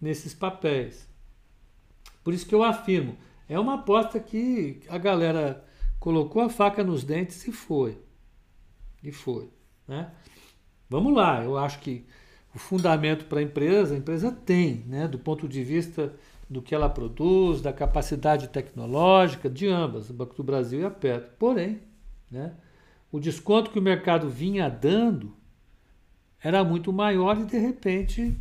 nesses 0.00 0.32
papéis. 0.32 1.08
Por 2.22 2.32
isso 2.32 2.46
que 2.46 2.54
eu 2.54 2.62
afirmo, 2.62 3.16
é 3.48 3.58
uma 3.58 3.74
aposta 3.74 4.20
que 4.20 4.80
a 4.88 4.98
galera 4.98 5.64
colocou 5.98 6.42
a 6.42 6.48
faca 6.48 6.84
nos 6.84 7.02
dentes 7.02 7.46
e 7.46 7.52
foi. 7.52 7.98
E 9.02 9.10
foi. 9.10 9.50
Né? 9.86 10.10
Vamos 10.88 11.14
lá, 11.14 11.42
eu 11.42 11.58
acho 11.58 11.80
que 11.80 12.06
o 12.54 12.58
fundamento 12.58 13.24
para 13.24 13.40
a 13.40 13.42
empresa, 13.42 13.94
a 13.94 13.98
empresa 13.98 14.30
tem, 14.30 14.84
né, 14.86 15.06
do 15.06 15.18
ponto 15.18 15.48
de 15.48 15.62
vista 15.62 16.14
do 16.50 16.60
que 16.60 16.74
ela 16.74 16.88
produz, 16.88 17.62
da 17.62 17.72
capacidade 17.72 18.48
tecnológica, 18.48 19.48
de 19.48 19.68
ambas, 19.68 20.10
o 20.10 20.12
Banco 20.12 20.34
do 20.34 20.42
Brasil 20.42 20.80
e 20.80 20.84
a 20.84 20.90
Petro. 20.90 21.30
Porém, 21.38 21.80
né, 22.28 22.52
o 23.12 23.20
desconto 23.20 23.70
que 23.70 23.78
o 23.78 23.82
mercado 23.82 24.28
vinha 24.28 24.68
dando 24.68 25.32
era 26.42 26.64
muito 26.64 26.92
maior 26.92 27.38
e 27.38 27.44
de 27.44 27.56
repente 27.56 28.36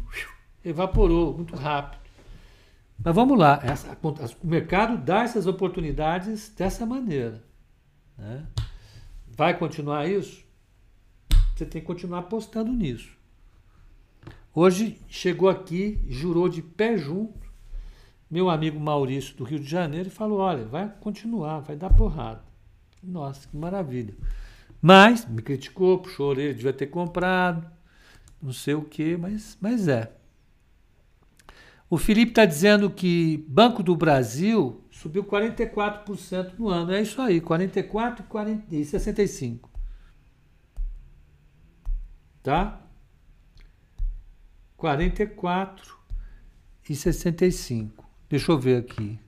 evaporou 0.65 1.35
muito 1.35 1.55
rápido. 1.55 1.99
Mas 3.03 3.13
vamos 3.13 3.37
lá, 3.37 3.61
essa, 3.63 3.95
o 4.01 4.47
mercado 4.47 4.97
dá 4.97 5.21
essas 5.21 5.45
oportunidades 5.45 6.49
dessa 6.49 6.87
maneira. 6.87 7.43
Né? 8.17 8.43
Vai 9.27 9.57
continuar 9.57 10.09
isso? 10.09 10.43
Você 11.55 11.65
tem 11.65 11.79
que 11.79 11.87
continuar 11.87 12.19
apostando 12.19 12.71
nisso. 12.73 13.15
Hoje 14.53 14.99
chegou 15.07 15.47
aqui, 15.47 16.01
jurou 16.09 16.49
de 16.49 16.61
pé 16.61 16.97
junto, 16.97 17.48
meu 18.29 18.49
amigo 18.49 18.79
Maurício 18.79 19.35
do 19.35 19.43
Rio 19.43 19.59
de 19.59 19.69
Janeiro 19.69 20.07
e 20.07 20.11
falou: 20.11 20.39
olha, 20.39 20.65
vai 20.65 20.91
continuar, 20.99 21.59
vai 21.59 21.75
dar 21.75 21.93
porrada. 21.93 22.43
Nossa, 23.01 23.47
que 23.47 23.57
maravilha. 23.57 24.15
Mas 24.81 25.25
me 25.25 25.41
criticou, 25.41 25.99
puxou 25.99 26.31
a 26.31 26.35
devia 26.35 26.73
ter 26.73 26.87
comprado, 26.87 27.69
não 28.41 28.53
sei 28.53 28.73
o 28.73 28.83
que, 28.83 29.17
mas, 29.17 29.57
mas 29.59 29.87
é. 29.87 30.11
O 31.89 31.97
Felipe 31.97 32.31
está 32.31 32.45
dizendo 32.45 32.89
que 32.89 33.43
Banco 33.47 33.81
do 33.81 33.95
Brasil 33.95 34.83
subiu 34.91 35.23
44% 35.23 36.53
no 36.57 36.69
ano. 36.69 36.93
É 36.93 37.01
isso 37.01 37.19
aí, 37.21 37.41
44 37.41 38.25
e 38.69 38.85
65 38.85 39.69
tá? 42.43 42.81
44 44.77 45.97
e 46.89 46.95
65. 46.95 48.08
Deixa 48.29 48.51
eu 48.51 48.59
ver 48.59 48.77
aqui. 48.77 49.19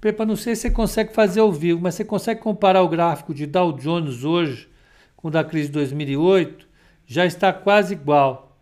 Pepa, 0.00 0.24
não 0.24 0.34
sei 0.34 0.56
se 0.56 0.62
você 0.62 0.70
consegue 0.70 1.12
fazer 1.12 1.40
ao 1.40 1.52
vivo, 1.52 1.80
mas 1.80 1.94
você 1.94 2.04
consegue 2.04 2.40
comparar 2.40 2.82
o 2.82 2.88
gráfico 2.88 3.34
de 3.34 3.46
Dow 3.46 3.72
Jones 3.72 4.24
hoje 4.24 4.68
com 5.14 5.28
o 5.28 5.30
da 5.30 5.44
crise 5.44 5.68
de 5.68 5.74
2008? 5.74 6.66
Já 7.06 7.26
está 7.26 7.52
quase 7.52 7.92
igual. 7.94 8.58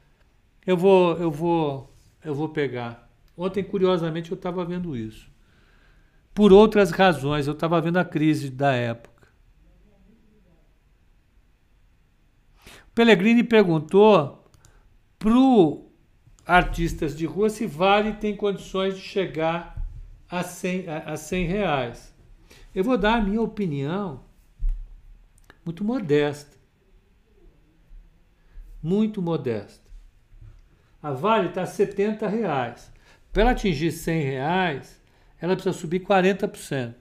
Eu 0.66 0.76
vou, 0.76 1.16
eu 1.16 1.30
vou, 1.30 1.94
eu 2.24 2.34
vou 2.34 2.48
pegar. 2.48 3.08
Ontem, 3.36 3.62
curiosamente, 3.62 4.32
eu 4.32 4.34
estava 4.34 4.64
vendo 4.64 4.96
isso. 4.96 5.30
Por 6.38 6.52
outras 6.52 6.92
razões, 6.92 7.48
eu 7.48 7.52
estava 7.52 7.80
vendo 7.80 7.96
a 7.96 8.04
crise 8.04 8.48
da 8.48 8.70
época. 8.70 9.26
Pellegrini 12.94 13.42
perguntou 13.42 14.48
para 15.18 15.32
artistas 16.46 17.16
de 17.16 17.26
rua 17.26 17.50
se 17.50 17.66
Vale 17.66 18.12
tem 18.12 18.36
condições 18.36 18.94
de 18.94 19.00
chegar 19.00 19.84
a 20.30 20.44
100, 20.44 20.84
a 20.88 21.16
100 21.16 21.44
reais. 21.44 22.14
Eu 22.72 22.84
vou 22.84 22.96
dar 22.96 23.14
a 23.14 23.20
minha 23.20 23.42
opinião 23.42 24.20
muito 25.64 25.82
modesta. 25.82 26.56
Muito 28.80 29.20
modesta. 29.20 29.90
A 31.02 31.10
Vale 31.10 31.48
está 31.48 31.62
a 31.62 31.66
70 31.66 32.28
reais. 32.28 32.92
Para 33.32 33.42
ela 33.42 33.50
atingir 33.50 33.90
100 33.90 34.22
reais, 34.22 34.97
ela 35.40 35.54
precisa 35.54 35.76
subir 35.76 36.00
40%. 36.00 36.94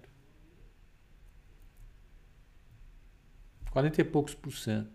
40 3.71 4.01
e 4.01 4.03
poucos 4.03 4.33
por 4.33 4.51
cento. 4.51 4.89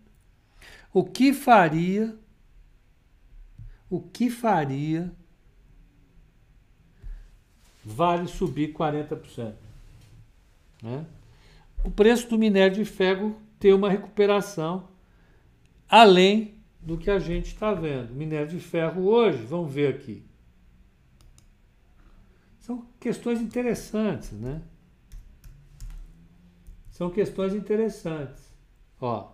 O 0.92 1.05
que 1.05 1.33
faria, 1.33 2.16
o 3.88 4.00
que 4.00 4.28
faria 4.28 5.12
Vale 7.85 8.28
subir 8.28 8.72
40%? 8.72 9.55
Né? 10.83 11.05
O 11.85 11.90
preço 11.90 12.28
do 12.28 12.38
minério 12.38 12.76
de 12.76 12.85
ferro 12.85 13.37
ter 13.59 13.74
uma 13.74 13.90
recuperação 13.90 14.88
além 15.88 16.55
do 16.81 16.96
que 16.96 17.11
a 17.11 17.18
gente 17.18 17.46
está 17.46 17.74
vendo. 17.74 18.14
Minério 18.14 18.48
de 18.48 18.61
ferro 18.61 19.02
hoje, 19.07 19.44
vamos 19.44 19.72
ver 19.72 19.92
aqui. 19.94 20.24
São 22.62 22.87
questões 23.01 23.40
interessantes, 23.40 24.31
né? 24.31 24.62
São 26.92 27.11
questões 27.11 27.55
interessantes. 27.55 28.40
Ó. 29.01 29.33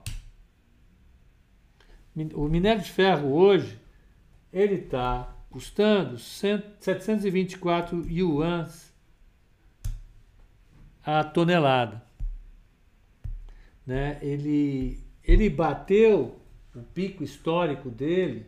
O 2.34 2.48
minério 2.48 2.82
de 2.82 2.90
ferro 2.90 3.30
hoje, 3.30 3.78
ele 4.50 4.76
está 4.76 5.36
custando 5.50 6.18
724 6.18 8.08
yuans 8.10 8.90
a 11.04 11.22
tonelada. 11.22 12.02
Né? 13.86 14.18
Ele, 14.22 15.04
ele 15.22 15.50
bateu 15.50 16.40
o 16.74 16.82
pico 16.82 17.22
histórico 17.22 17.90
dele 17.90 18.46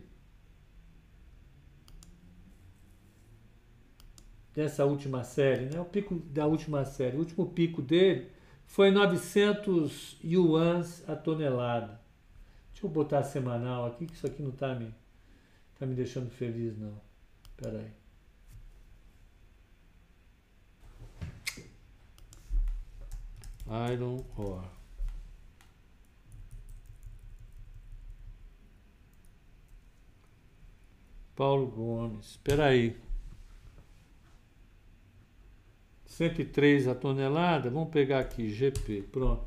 dessa 4.53 4.85
última 4.85 5.23
série, 5.23 5.65
né? 5.65 5.79
o 5.79 5.85
pico 5.85 6.15
da 6.15 6.45
última 6.45 6.83
série, 6.85 7.15
o 7.15 7.19
último 7.19 7.47
pico 7.47 7.81
dele 7.81 8.29
foi 8.65 8.91
900 8.91 10.17
yuans 10.23 11.07
a 11.09 11.15
tonelada. 11.15 11.99
Deixa 12.71 12.85
eu 12.85 12.89
botar 12.89 13.23
semanal 13.23 13.85
aqui, 13.85 14.05
que 14.05 14.13
isso 14.13 14.27
aqui 14.27 14.41
não 14.41 14.51
está 14.51 14.73
me, 14.75 14.93
tá 15.77 15.85
me 15.85 15.95
deixando 15.95 16.29
feliz, 16.29 16.77
não. 16.77 16.99
Espera 17.43 17.79
aí. 17.79 18.01
Iron 23.93 24.25
Ore. 24.35 24.67
Paulo 31.35 31.67
Gomes. 31.67 32.31
Espera 32.31 32.65
aí. 32.65 32.99
103 36.11 36.87
a 36.89 36.95
tonelada. 36.95 37.69
Vamos 37.69 37.89
pegar 37.89 38.19
aqui, 38.19 38.49
GP. 38.49 39.03
Pronto. 39.11 39.45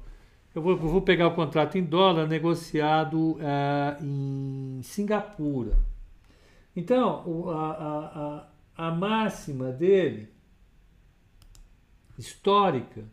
Eu 0.55 0.63
vou, 0.63 0.77
vou 0.77 1.03
pegar 1.03 1.29
o 1.29 1.35
contrato 1.35 1.77
em 1.77 1.85
dólar 1.85 2.27
negociado 2.27 3.33
uh, 3.33 4.03
em 4.03 4.81
Singapura. 4.83 5.77
Então, 6.75 7.51
a, 7.51 7.71
a, 7.71 8.87
a, 8.87 8.89
a 8.89 8.91
máxima 8.91 9.71
dele, 9.71 10.29
histórica, 12.19 13.05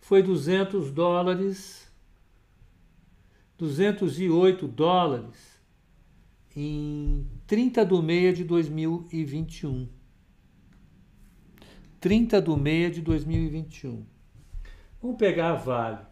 foi 0.00 0.22
200 0.22 0.90
dólares, 0.90 1.90
208 3.56 4.66
dólares 4.66 5.60
em 6.56 7.26
30 7.46 7.86
de 7.86 8.02
meia 8.02 8.32
de 8.32 8.42
2021. 8.42 9.99
30 12.00 12.40
de 12.40 12.56
meia 12.56 12.90
de 12.90 13.02
2021. 13.02 14.06
Vamos 15.02 15.18
pegar 15.18 15.50
a 15.50 15.56
Vale. 15.56 16.08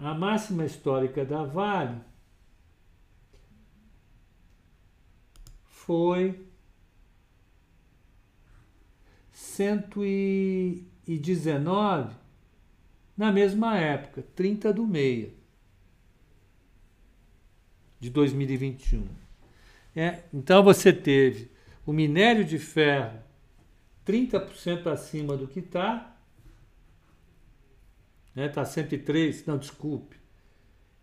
A 0.00 0.14
máxima 0.14 0.64
histórica 0.64 1.24
da 1.24 1.44
Vale 1.44 2.00
foi 5.64 6.44
119 9.32 12.27
na 13.18 13.32
mesma 13.32 13.76
época, 13.76 14.24
30 14.36 14.72
do 14.72 14.86
meia 14.86 15.30
de 17.98 18.08
2021. 18.10 19.04
É, 19.96 20.22
então 20.32 20.62
você 20.62 20.92
teve 20.92 21.50
o 21.84 21.92
minério 21.92 22.44
de 22.44 22.60
ferro 22.60 23.18
30% 24.06 24.86
acima 24.86 25.36
do 25.36 25.48
que 25.48 25.58
está, 25.58 26.16
está 28.36 28.60
né, 28.60 28.64
103, 28.64 29.44
não, 29.46 29.58
desculpe, 29.58 30.16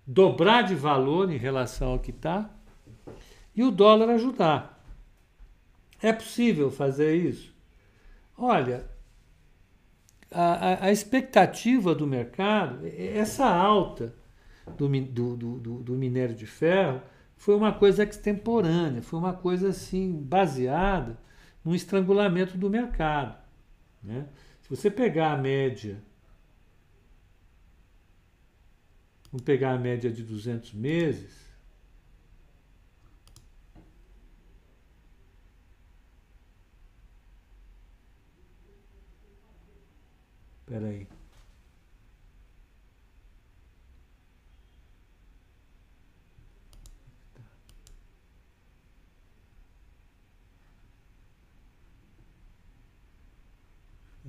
dobrar 0.07 0.61
de 0.61 0.73
valor 0.73 1.29
em 1.29 1.37
relação 1.37 1.91
ao 1.91 1.99
que 1.99 2.11
está, 2.11 2.49
e 3.53 3.61
o 3.61 3.69
dólar 3.71 4.09
ajudar. 4.11 4.81
É 6.01 6.13
possível 6.13 6.71
fazer 6.71 7.15
isso? 7.15 7.53
Olha, 8.37 8.89
a, 10.41 10.85
a, 10.85 10.91
expectativa 10.91 11.95
do 11.95 12.05
mercado, 12.05 12.85
essa 12.85 13.45
alta 13.45 14.13
do, 14.77 14.87
do, 14.87 15.35
do, 15.35 15.83
do 15.83 15.93
minério 15.93 16.35
de 16.35 16.45
ferro, 16.45 17.01
foi 17.37 17.55
uma 17.55 17.71
coisa 17.71 18.03
extemporânea, 18.03 19.01
foi 19.01 19.19
uma 19.19 19.33
coisa 19.33 19.69
assim, 19.69 20.21
baseada 20.21 21.17
no 21.63 21.75
estrangulamento 21.75 22.57
do 22.57 22.69
mercado. 22.69 23.37
Né? 24.03 24.27
Se 24.61 24.69
você 24.69 24.89
pegar 24.89 25.33
a 25.33 25.37
média, 25.37 26.01
vamos 29.31 29.43
pegar 29.43 29.71
a 29.71 29.77
média 29.77 30.11
de 30.11 30.23
200 30.23 30.73
meses, 30.73 31.44
Espera 40.75 40.91
aí. 40.91 41.07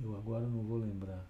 Eu 0.01 0.15
agora 0.15 0.47
não 0.47 0.63
vou 0.63 0.77
lembrar. 0.77 1.27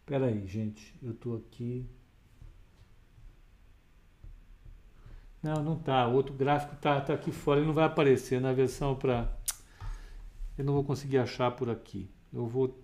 Espera 0.00 0.26
aí, 0.26 0.46
gente. 0.46 0.94
Eu 1.02 1.12
estou 1.12 1.38
aqui. 1.38 1.86
Não, 5.46 5.62
não 5.62 5.76
tá. 5.76 6.08
O 6.08 6.14
outro 6.14 6.34
gráfico 6.34 6.74
tá, 6.74 7.00
tá 7.00 7.14
aqui 7.14 7.30
fora, 7.30 7.60
ele 7.60 7.68
não 7.68 7.74
vai 7.74 7.84
aparecer 7.84 8.40
na 8.40 8.52
versão 8.52 8.96
para. 8.96 9.32
Eu 10.58 10.64
não 10.64 10.72
vou 10.74 10.82
conseguir 10.82 11.18
achar 11.18 11.52
por 11.52 11.70
aqui. 11.70 12.10
Eu 12.32 12.48
vou. 12.48 12.76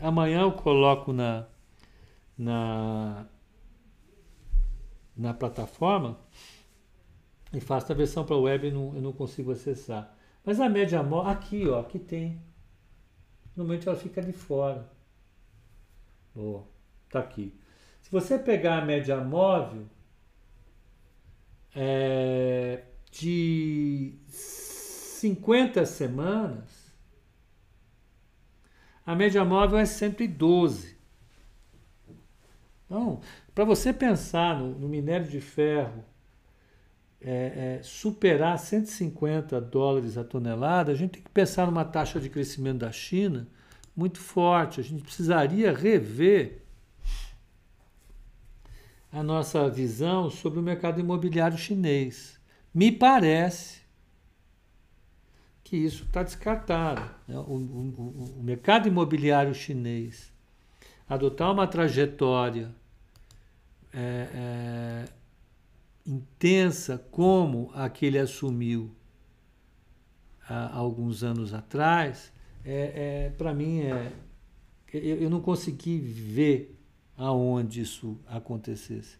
Amanhã 0.00 0.40
eu 0.40 0.52
coloco 0.52 1.12
na 1.12 1.46
na 2.38 3.26
na 5.14 5.34
plataforma 5.34 6.18
e 7.52 7.60
faço 7.60 7.92
a 7.92 7.94
versão 7.94 8.24
para 8.24 8.36
web 8.36 8.68
e 8.68 8.70
não, 8.72 8.94
eu 8.94 9.02
não 9.02 9.12
consigo 9.12 9.52
acessar. 9.52 10.16
Mas 10.42 10.58
a 10.60 10.68
média 10.68 11.02
móvel, 11.02 11.30
aqui, 11.30 11.68
ó, 11.68 11.80
aqui 11.80 11.98
tem. 11.98 12.40
Normalmente 13.54 13.86
ela 13.86 13.98
fica 13.98 14.22
de 14.22 14.32
fora. 14.32 14.90
Ó, 16.34 16.62
tá 17.10 17.18
aqui. 17.18 17.54
Se 18.00 18.10
você 18.10 18.38
pegar 18.38 18.78
a 18.78 18.84
média 18.84 19.20
móvel, 19.20 19.86
é, 21.74 22.82
de 23.10 24.14
50 24.28 25.84
semanas, 25.86 26.90
a 29.04 29.14
média 29.14 29.44
móvel 29.44 29.78
é 29.78 29.84
112. 29.84 30.96
Então, 32.86 33.20
para 33.54 33.64
você 33.64 33.92
pensar 33.92 34.58
no, 34.58 34.78
no, 34.78 34.88
minério 34.88 35.28
de 35.28 35.40
ferro 35.40 36.04
é, 37.20 37.78
é, 37.78 37.82
superar 37.82 38.58
150 38.58 39.60
dólares 39.60 40.16
a 40.16 40.24
tonelada, 40.24 40.90
a 40.90 40.94
gente 40.94 41.12
tem 41.12 41.22
que 41.22 41.30
pensar 41.30 41.66
numa 41.66 41.84
taxa 41.84 42.18
de 42.18 42.28
crescimento 42.28 42.78
da 42.78 42.90
China 42.90 43.46
muito 43.94 44.18
forte. 44.18 44.80
A 44.80 44.84
gente 44.84 45.02
precisaria 45.02 45.72
rever 45.72 46.59
a 49.12 49.22
nossa 49.22 49.68
visão 49.68 50.30
sobre 50.30 50.58
o 50.58 50.62
mercado 50.62 51.00
imobiliário 51.00 51.58
chinês. 51.58 52.38
Me 52.72 52.92
parece 52.92 53.80
que 55.64 55.76
isso 55.76 56.04
está 56.04 56.22
descartado. 56.22 57.02
Né? 57.26 57.36
O, 57.38 57.54
o, 57.54 58.34
o, 58.38 58.42
mercado 58.42 58.88
imobiliário 58.88 59.54
chinês 59.54 60.32
adotar 61.08 61.52
uma 61.52 61.66
trajetória 61.66 62.72
é, 63.92 64.28
é, 64.32 65.04
intensa 66.06 66.98
como 67.10 67.70
a 67.74 67.88
que 67.88 68.06
ele 68.06 68.18
assumiu 68.18 68.94
há 70.48 70.76
alguns 70.76 71.22
anos 71.22 71.52
atrás, 71.52 72.32
é, 72.64 73.26
é 73.26 73.30
para 73.30 73.52
mim 73.52 73.80
é, 73.80 74.12
eu, 74.92 75.22
eu 75.22 75.30
não 75.30 75.40
consegui 75.40 75.98
ver 75.98 76.79
aonde 77.20 77.82
isso 77.82 78.18
acontecesse. 78.26 79.18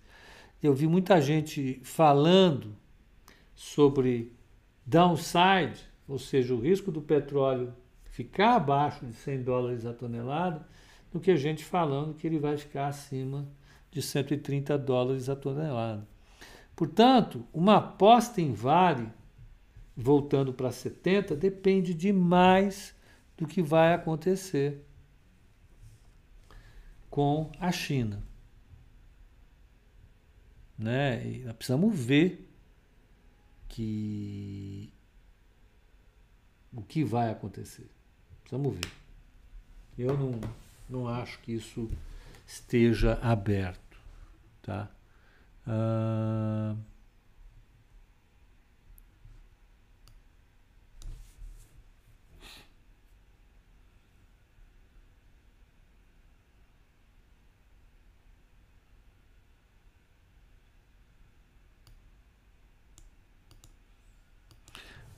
Eu 0.62 0.74
vi 0.74 0.86
muita 0.86 1.20
gente 1.20 1.78
falando 1.84 2.74
sobre 3.54 4.32
downside, 4.86 5.78
ou 6.08 6.18
seja, 6.18 6.54
o 6.54 6.60
risco 6.60 6.90
do 6.90 7.02
petróleo 7.02 7.74
ficar 8.04 8.56
abaixo 8.56 9.04
de 9.04 9.12
100 9.12 9.42
dólares 9.42 9.84
a 9.84 9.92
tonelada, 9.92 10.66
do 11.12 11.20
que 11.20 11.36
gente 11.36 11.62
falando 11.62 12.14
que 12.14 12.26
ele 12.26 12.38
vai 12.38 12.56
ficar 12.56 12.86
acima 12.86 13.46
de 13.90 14.00
130 14.00 14.78
dólares 14.78 15.28
a 15.28 15.36
tonelada. 15.36 16.08
Portanto, 16.74 17.44
uma 17.52 17.76
aposta 17.76 18.40
em 18.40 18.54
Vale, 18.54 19.08
voltando 19.94 20.54
para 20.54 20.70
70, 20.70 21.36
depende 21.36 21.92
demais 21.92 22.96
do 23.36 23.46
que 23.46 23.60
vai 23.60 23.92
acontecer 23.92 24.86
com 27.10 27.50
a 27.58 27.72
China. 27.72 28.22
Né? 30.78 31.26
E 31.26 31.38
nós 31.40 31.56
precisamos 31.56 31.98
ver 31.98 32.48
que 33.68 34.92
o 36.72 36.82
que 36.82 37.04
vai 37.04 37.30
acontecer. 37.30 37.90
Precisamos 38.42 38.74
ver. 38.74 38.90
Eu 39.98 40.16
não, 40.16 40.40
não 40.88 41.08
acho 41.08 41.38
que 41.40 41.52
isso 41.52 41.90
esteja 42.46 43.18
aberto. 43.20 43.98
Tá? 44.62 44.88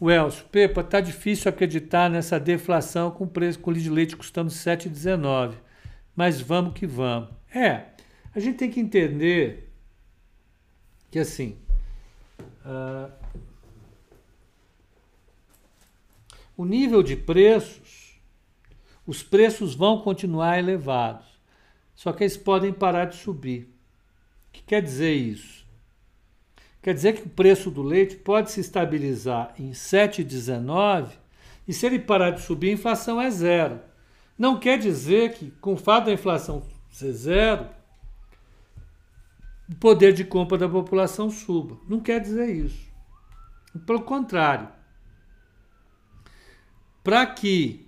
O 0.03 0.11
Elcio, 0.11 0.45
Pepa, 0.47 0.83
tá 0.83 1.01
difícil 1.01 1.49
acreditar 1.49 2.11
nessa 2.11 2.41
deflação 2.41 3.09
com 3.13 3.25
preço 3.25 3.61
com 3.61 3.71
litro 3.71 3.85
de 3.85 3.91
leite 3.95 4.17
custando 4.17 4.51
7,19. 4.51 5.55
Mas 6.17 6.41
vamos 6.41 6.75
que 6.75 6.89
vamos. 6.89 7.31
É, 7.55 7.85
a 8.35 8.41
gente 8.41 8.59
tem 8.59 8.69
que 8.69 8.81
entender 8.81 9.73
que 11.09 11.21
assim. 11.21 11.57
Uh, 12.67 13.13
o 16.57 16.65
nível 16.65 17.01
de 17.01 17.15
preços, 17.15 18.21
os 19.07 19.23
preços 19.23 19.73
vão 19.73 20.01
continuar 20.01 20.59
elevados. 20.59 21.29
Só 21.95 22.13
que 22.13 22.25
eles 22.25 22.37
podem 22.37 22.73
parar 22.73 23.05
de 23.05 23.15
subir. 23.15 23.73
O 24.49 24.53
que 24.53 24.63
quer 24.65 24.83
dizer 24.83 25.15
isso? 25.15 25.62
Quer 26.83 26.95
dizer 26.95 27.13
que 27.15 27.27
o 27.27 27.31
preço 27.31 27.71
do 27.71 27.81
leite 27.81 28.17
pode 28.17 28.51
se 28.51 28.61
estabilizar 28.61 29.55
em 29.57 29.71
7,19 29.71 31.11
e 31.67 31.73
se 31.73 31.87
ele 31.87 32.01
parar 32.01 32.31
de 32.31 32.43
subir, 32.43 32.71
a 32.71 32.73
inflação 32.73 33.21
é 33.21 33.31
zero. 33.31 33.81
Não 34.37 34.59
quer 34.59 34.79
dizer 34.79 35.33
que, 35.35 35.53
com 35.61 35.75
o 35.75 35.77
fato 35.77 36.07
da 36.07 36.13
inflação 36.13 36.65
ser 36.91 37.13
zero, 37.13 37.69
o 39.71 39.77
poder 39.77 40.13
de 40.13 40.25
compra 40.25 40.59
da 40.59 40.69
população 40.69 41.31
suba. 41.31 41.79
Não 41.89 42.01
quer 42.01 42.21
dizer 42.21 42.51
isso. 42.51 42.91
Pelo 43.87 44.03
contrário, 44.03 44.69
para 47.05 47.25
que 47.27 47.87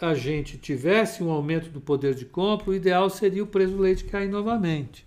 a 0.00 0.14
gente 0.14 0.58
tivesse 0.58 1.22
um 1.22 1.30
aumento 1.30 1.70
do 1.70 1.80
poder 1.80 2.14
de 2.14 2.24
compra, 2.24 2.70
o 2.70 2.74
ideal 2.74 3.08
seria 3.08 3.44
o 3.44 3.46
preço 3.46 3.74
do 3.74 3.82
leite 3.82 4.04
cair 4.04 4.28
novamente. 4.28 5.06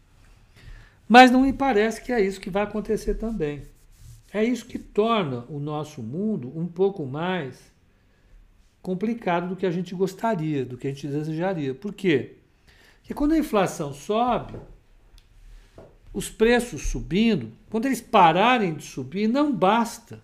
Mas 1.13 1.29
não 1.29 1.41
me 1.41 1.53
parece 1.53 2.01
que 2.01 2.11
é 2.11 2.19
isso 2.19 2.41
que 2.41 2.49
vai 2.49 2.63
acontecer 2.63 3.13
também. 3.13 3.61
É 4.33 4.43
isso 4.43 4.65
que 4.65 4.79
torna 4.79 5.45
o 5.47 5.59
nosso 5.59 6.01
mundo 6.01 6.51
um 6.57 6.65
pouco 6.65 7.05
mais 7.05 7.71
complicado 8.81 9.49
do 9.49 9.55
que 9.55 9.67
a 9.67 9.69
gente 9.69 9.93
gostaria, 9.93 10.65
do 10.65 10.75
que 10.75 10.87
a 10.87 10.89
gente 10.89 11.07
desejaria. 11.07 11.75
Por 11.75 11.93
quê? 11.93 12.37
Porque 12.97 13.13
quando 13.13 13.33
a 13.33 13.37
inflação 13.37 13.93
sobe, 13.93 14.57
os 16.11 16.31
preços 16.31 16.87
subindo, 16.87 17.51
quando 17.69 17.85
eles 17.85 18.01
pararem 18.01 18.73
de 18.73 18.83
subir, 18.83 19.27
não 19.27 19.55
basta 19.55 20.19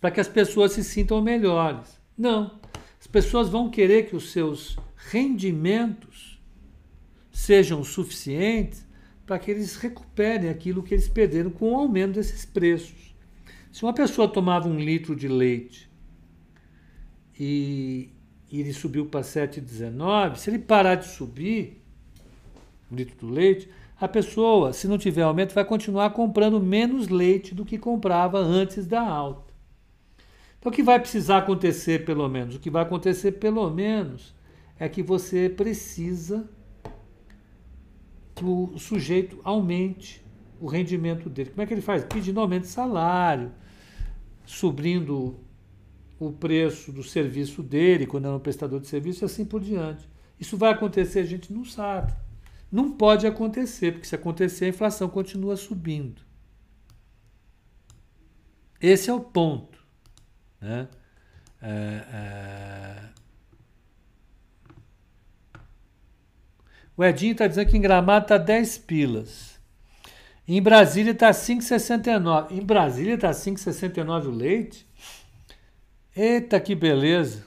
para 0.00 0.12
que 0.12 0.20
as 0.20 0.28
pessoas 0.28 0.70
se 0.70 0.84
sintam 0.84 1.20
melhores. 1.20 1.98
Não. 2.16 2.60
As 3.00 3.08
pessoas 3.08 3.48
vão 3.48 3.68
querer 3.68 4.08
que 4.08 4.14
os 4.14 4.30
seus 4.30 4.78
rendimentos 4.94 6.40
sejam 7.32 7.82
suficientes 7.82 8.91
para 9.26 9.38
que 9.38 9.50
eles 9.50 9.76
recuperem 9.76 10.50
aquilo 10.50 10.82
que 10.82 10.94
eles 10.94 11.08
perderam 11.08 11.50
com 11.50 11.72
o 11.72 11.76
aumento 11.76 12.14
desses 12.14 12.44
preços. 12.44 13.14
Se 13.70 13.82
uma 13.82 13.92
pessoa 13.92 14.28
tomava 14.28 14.68
um 14.68 14.78
litro 14.78 15.16
de 15.16 15.28
leite 15.28 15.90
e, 17.38 18.10
e 18.50 18.60
ele 18.60 18.72
subiu 18.72 19.06
para 19.06 19.20
7,19, 19.20 20.36
se 20.36 20.50
ele 20.50 20.58
parar 20.58 20.96
de 20.96 21.06
subir 21.06 21.82
o 22.90 22.94
litro 22.94 23.16
do 23.26 23.32
leite, 23.32 23.68
a 23.98 24.08
pessoa, 24.08 24.72
se 24.72 24.88
não 24.88 24.98
tiver 24.98 25.22
aumento, 25.22 25.54
vai 25.54 25.64
continuar 25.64 26.10
comprando 26.10 26.60
menos 26.60 27.08
leite 27.08 27.54
do 27.54 27.64
que 27.64 27.78
comprava 27.78 28.38
antes 28.38 28.84
da 28.86 29.00
alta. 29.00 29.52
Então, 30.58 30.70
o 30.70 30.74
que 30.74 30.82
vai 30.82 30.98
precisar 30.98 31.38
acontecer, 31.38 32.04
pelo 32.04 32.28
menos? 32.28 32.56
O 32.56 32.58
que 32.58 32.68
vai 32.68 32.82
acontecer, 32.82 33.32
pelo 33.32 33.70
menos, 33.70 34.34
é 34.78 34.88
que 34.88 35.02
você 35.02 35.48
precisa 35.48 36.48
que 38.42 38.48
o 38.74 38.78
sujeito 38.78 39.38
aumente 39.44 40.24
o 40.60 40.66
rendimento 40.66 41.28
dele. 41.30 41.50
Como 41.50 41.62
é 41.62 41.66
que 41.66 41.74
ele 41.74 41.80
faz? 41.80 42.04
Pedindo 42.04 42.40
aumento 42.40 42.62
de 42.62 42.68
salário, 42.68 43.52
subindo 44.44 45.38
o 46.18 46.32
preço 46.32 46.92
do 46.92 47.02
serviço 47.02 47.62
dele, 47.62 48.06
quando 48.06 48.26
é 48.26 48.30
um 48.30 48.38
prestador 48.38 48.80
de 48.80 48.86
serviço, 48.86 49.24
e 49.24 49.26
assim 49.26 49.44
por 49.44 49.60
diante. 49.60 50.08
Isso 50.38 50.56
vai 50.56 50.72
acontecer, 50.72 51.20
a 51.20 51.24
gente 51.24 51.52
não 51.52 51.64
sabe. 51.64 52.12
Não 52.70 52.92
pode 52.92 53.26
acontecer, 53.26 53.92
porque 53.92 54.06
se 54.06 54.14
acontecer, 54.14 54.66
a 54.66 54.68
inflação 54.68 55.08
continua 55.08 55.56
subindo. 55.56 56.22
Esse 58.80 59.10
é 59.10 59.12
o 59.14 59.20
ponto. 59.20 59.84
Né? 60.60 60.88
É, 61.60 61.68
é... 61.68 63.21
O 66.96 67.04
Edinho 67.04 67.32
está 67.32 67.46
dizendo 67.46 67.70
que 67.70 67.76
em 67.76 67.80
Gramado 67.80 68.24
está 68.24 68.38
10 68.38 68.78
pilas. 68.78 69.58
Em 70.46 70.60
Brasília 70.60 71.12
está 71.12 71.30
5,69. 71.30 72.50
Em 72.50 72.60
Brasília 72.64 73.14
está 73.14 73.30
5,69 73.30 74.26
o 74.26 74.30
leite? 74.30 74.86
Eita, 76.14 76.60
que 76.60 76.74
beleza. 76.74 77.46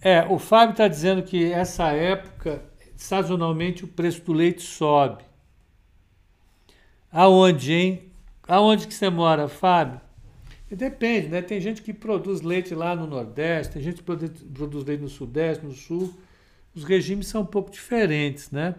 É, 0.00 0.24
o 0.26 0.38
Fábio 0.38 0.72
está 0.72 0.88
dizendo 0.88 1.22
que 1.22 1.52
essa 1.52 1.88
época, 1.92 2.62
sazonalmente, 2.96 3.84
o 3.84 3.88
preço 3.88 4.22
do 4.22 4.32
leite 4.32 4.62
sobe. 4.62 5.22
Aonde, 7.12 7.72
hein? 7.74 8.12
Aonde 8.48 8.86
que 8.86 8.94
você 8.94 9.10
mora, 9.10 9.46
Fábio? 9.46 10.00
Depende, 10.70 11.28
né? 11.28 11.42
Tem 11.42 11.60
gente 11.60 11.82
que 11.82 11.92
produz 11.92 12.42
leite 12.42 12.74
lá 12.74 12.94
no 12.94 13.06
Nordeste, 13.06 13.72
tem 13.72 13.82
gente 13.82 13.96
que 13.96 14.02
produz 14.04 14.84
leite 14.84 15.00
no 15.00 15.08
Sudeste, 15.08 15.64
no 15.64 15.72
Sul. 15.72 16.14
Os 16.74 16.84
regimes 16.84 17.26
são 17.26 17.42
um 17.42 17.46
pouco 17.46 17.70
diferentes, 17.70 18.52
né? 18.52 18.76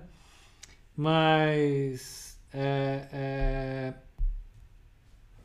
Mas 0.96 2.40
é, 2.54 3.94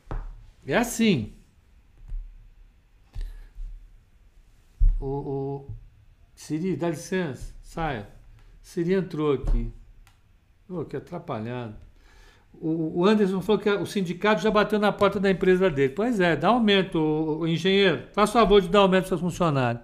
é, 0.09 0.17
é 0.65 0.77
assim. 0.77 1.33
O, 4.99 5.05
o 5.05 5.71
Siri, 6.33 6.77
dá 6.77 6.89
licença, 6.89 7.53
saia. 7.61 8.07
Siri 8.61 8.93
entrou 8.93 9.33
aqui. 9.33 9.71
Oh, 10.69 10.85
que 10.85 10.95
atrapalhado. 10.95 11.86
O, 12.59 13.05
Anderson 13.05 13.41
falou 13.41 13.61
que 13.61 13.69
o 13.69 13.85
sindicato 13.85 14.41
já 14.41 14.49
bateu 14.49 14.79
na 14.79 14.91
porta 14.91 15.19
da 15.19 15.29
empresa 15.29 15.69
dele. 15.69 15.93
Pois 15.93 16.19
é, 16.19 16.35
dá 16.35 16.49
aumento, 16.49 16.99
o, 16.99 17.47
engenheiro. 17.47 18.03
Faça 18.13 18.33
favor 18.33 18.61
de 18.61 18.67
dar 18.67 18.79
aumento 18.79 19.03
para 19.03 19.09
seus 19.09 19.21
funcionários. 19.21 19.83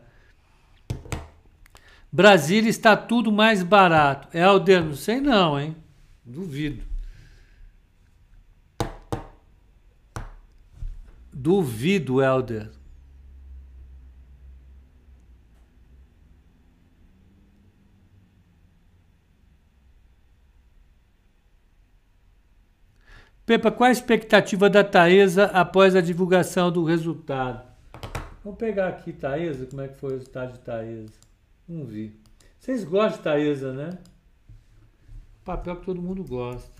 Brasília 2.11 2.69
está 2.69 2.95
tudo 2.95 3.31
mais 3.31 3.63
barato. 3.63 4.27
É 4.31 4.43
Alder, 4.43 4.83
não 4.83 4.95
sei 4.95 5.19
não, 5.19 5.59
hein? 5.59 5.75
Duvido. 6.23 6.83
Duvido, 11.33 12.21
Helder. 12.21 12.69
Pepa, 23.45 23.69
qual 23.69 23.89
a 23.89 23.91
expectativa 23.91 24.69
da 24.69 24.83
Taesa 24.85 25.45
após 25.45 25.95
a 25.95 26.01
divulgação 26.01 26.71
do 26.71 26.85
resultado? 26.85 27.73
Vamos 28.41 28.57
pegar 28.57 28.87
aqui 28.87 29.11
Taesa, 29.11 29.65
como 29.65 29.81
é 29.81 29.87
que 29.89 29.97
foi 29.97 30.11
o 30.11 30.13
resultado 30.13 30.53
de 30.53 30.59
Taesa? 30.59 31.13
Vamos 31.67 31.89
ver. 31.89 32.17
Vocês 32.57 32.85
gostam 32.85 33.17
de 33.17 33.23
Taesa, 33.23 33.73
né? 33.73 33.97
Papel 35.43 35.75
que 35.75 35.85
todo 35.85 36.01
mundo 36.01 36.23
gosta. 36.23 36.71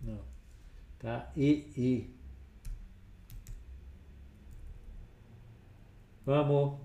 Não. 0.00 0.20
Tá? 1.00 1.28
E, 1.36 1.72
e. 1.76 2.14
Vamos. 6.24 6.78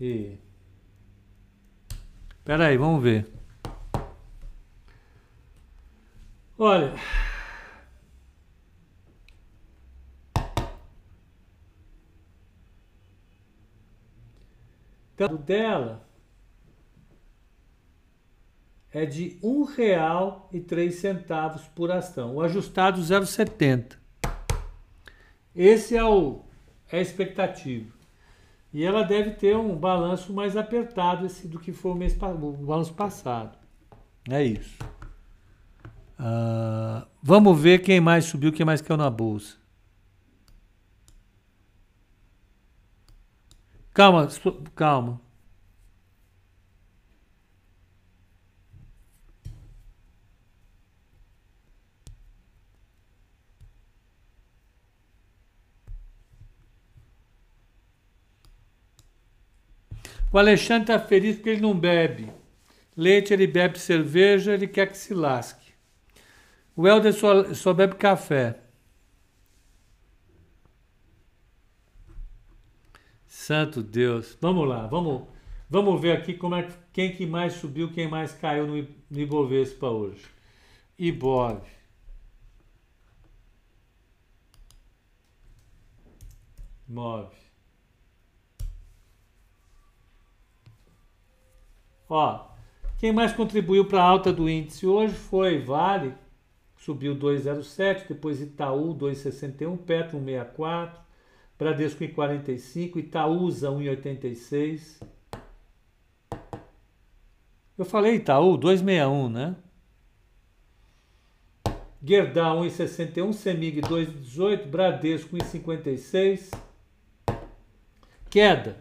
E. 0.00 0.38
Espera 2.38 2.66
aí, 2.66 2.76
vamos 2.76 3.02
ver. 3.02 3.37
Olha. 6.58 6.92
Então, 15.14 15.36
dela 15.36 16.08
é 18.90 19.06
de 19.06 19.38
um 19.42 19.62
real 19.64 20.48
e 20.52 20.60
três 20.60 20.96
centavos 20.96 21.62
por 21.68 21.92
ação. 21.92 22.36
O 22.36 22.42
ajustado 22.42 23.00
0,70. 23.00 23.96
Esse 25.54 25.96
é 25.96 26.04
o 26.04 26.44
é 26.90 26.98
a 26.98 27.02
expectativa. 27.02 27.92
E 28.72 28.84
ela 28.84 29.02
deve 29.02 29.32
ter 29.32 29.56
um 29.56 29.76
balanço 29.76 30.32
mais 30.32 30.56
apertado 30.56 31.26
esse, 31.26 31.46
do 31.46 31.58
que 31.58 31.72
foi 31.72 31.92
o 31.92 31.94
mês 31.94 32.14
o 32.14 32.52
balanço 32.52 32.94
passado. 32.94 33.58
É 34.28 34.42
isso. 34.42 34.78
Uh, 36.18 37.06
vamos 37.22 37.60
ver 37.60 37.78
quem 37.78 38.00
mais 38.00 38.24
subiu, 38.24 38.52
quem 38.52 38.66
mais 38.66 38.80
caiu 38.80 38.96
na 38.96 39.08
bolsa. 39.08 39.56
Calma, 43.94 44.28
calma. 44.74 45.20
O 60.30 60.38
Alexandre 60.38 60.82
está 60.82 60.98
feliz 60.98 61.36
porque 61.36 61.50
ele 61.50 61.60
não 61.62 61.78
bebe. 61.78 62.30
Leite, 62.96 63.32
ele 63.32 63.46
bebe 63.46 63.78
cerveja, 63.78 64.52
ele 64.52 64.66
quer 64.66 64.88
que 64.88 64.96
se 64.96 65.14
lasque. 65.14 65.67
O 66.78 66.86
Helder 66.86 67.12
só, 67.12 67.52
só 67.54 67.74
bebe 67.74 67.96
café. 67.96 68.60
Santo 73.26 73.82
Deus. 73.82 74.38
Vamos 74.40 74.68
lá, 74.68 74.86
vamos, 74.86 75.26
vamos 75.68 76.00
ver 76.00 76.16
aqui 76.16 76.34
como 76.34 76.54
é, 76.54 76.68
quem 76.92 77.16
que 77.16 77.26
mais 77.26 77.54
subiu, 77.54 77.90
quem 77.92 78.06
mais 78.06 78.32
caiu 78.32 78.64
no, 78.64 78.74
no 79.10 79.18
Ibovespa 79.18 79.88
hoje. 79.88 80.24
Ibov. 80.96 81.62
Move. 86.86 87.34
Ó, 92.08 92.50
quem 92.98 93.12
mais 93.12 93.32
contribuiu 93.32 93.84
para 93.84 94.00
a 94.00 94.06
alta 94.06 94.32
do 94.32 94.48
índice 94.48 94.86
hoje 94.86 95.14
foi 95.14 95.58
Vale, 95.58 96.14
subiu 96.78 97.14
2,07, 97.16 98.08
depois 98.08 98.40
Itaú 98.40 98.94
2,61, 98.94 99.76
Petro 99.78 100.18
1,64, 100.18 100.92
Bradesco 101.58 102.04
1,45, 102.04 102.96
Itaúsa 102.98 103.68
1,86. 103.70 105.00
Eu 107.76 107.84
falei 107.84 108.16
Itaú 108.16 108.58
2,61, 108.58 109.28
né? 109.28 109.56
Gerdau 112.02 112.62
1,61, 112.62 113.32
Semig 113.32 113.80
2,18, 113.80 114.66
Bradesco 114.66 115.36
1,56. 115.36 116.50
Queda. 118.30 118.76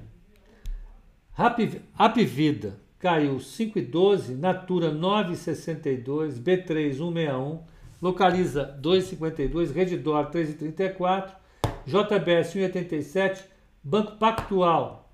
Rap, 1.33 1.57
Rap 1.97 2.23
Vida 2.23 2.79
caiu 2.99 3.37
5,12, 3.37 4.35
Natura 4.35 4.91
9,62, 4.91 6.39
B3 6.39 6.93
161, 6.93 7.63
Localiza 8.01 8.77
2,52, 8.81 9.71
Redditor 9.73 10.29
3,34, 10.29 11.31
JBS 11.85 12.53
1,87, 12.53 13.43
Banco 13.83 14.17
Pactual 14.17 15.07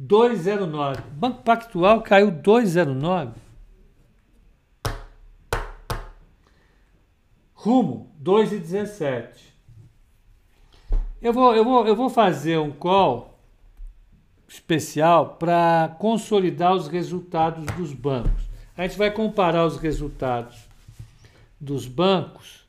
2,09. 0.00 1.00
Banco 1.12 1.42
Pactual 1.42 2.02
caiu 2.02 2.32
2,09. 2.32 3.32
Rumo 7.54 8.10
2,17. 8.22 9.54
Eu 11.22 11.32
vou, 11.32 11.54
eu, 11.54 11.64
vou, 11.64 11.86
eu 11.86 11.96
vou 11.96 12.10
fazer 12.10 12.58
um 12.58 12.70
call 12.70 13.38
especial 14.46 15.36
para 15.36 15.96
consolidar 15.98 16.74
os 16.74 16.86
resultados 16.86 17.64
dos 17.76 17.92
bancos. 17.92 18.48
A 18.76 18.82
gente 18.82 18.98
vai 18.98 19.10
comparar 19.10 19.64
os 19.64 19.78
resultados 19.78 20.68
dos 21.64 21.86
bancos 21.86 22.68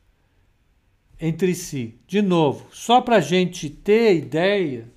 entre 1.20 1.54
si. 1.54 2.00
De 2.06 2.20
novo, 2.20 2.66
só 2.72 3.00
para 3.00 3.16
a 3.16 3.20
gente 3.20 3.70
ter 3.70 4.16
ideia 4.16 4.88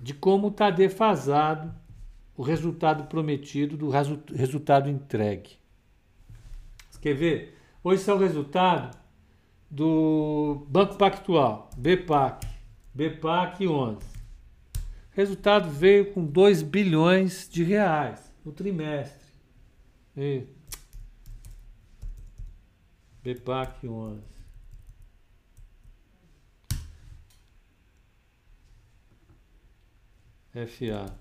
de 0.00 0.12
como 0.14 0.48
está 0.48 0.70
defasado 0.70 1.74
o 2.36 2.42
resultado 2.42 3.04
prometido 3.04 3.76
do 3.76 3.88
resu 3.88 4.20
resultado 4.34 4.88
entregue. 4.88 5.58
Você 6.90 7.00
quer 7.00 7.14
ver? 7.14 7.58
Hoje 7.82 8.08
é 8.08 8.14
o 8.14 8.18
resultado 8.18 8.96
do 9.70 10.66
Banco 10.68 10.96
Pactual, 10.96 11.70
BPAC, 11.76 12.46
BPAC 12.94 13.66
11. 13.66 13.98
Resultado 15.10 15.68
veio 15.68 16.12
com 16.12 16.24
2 16.24 16.62
bilhões 16.62 17.48
de 17.50 17.64
reais 17.64 18.32
no 18.44 18.52
trimestre. 18.52 19.26
E... 20.16 20.57
BPAC 23.22 23.86
11. 23.86 24.38
FA. 30.66 31.14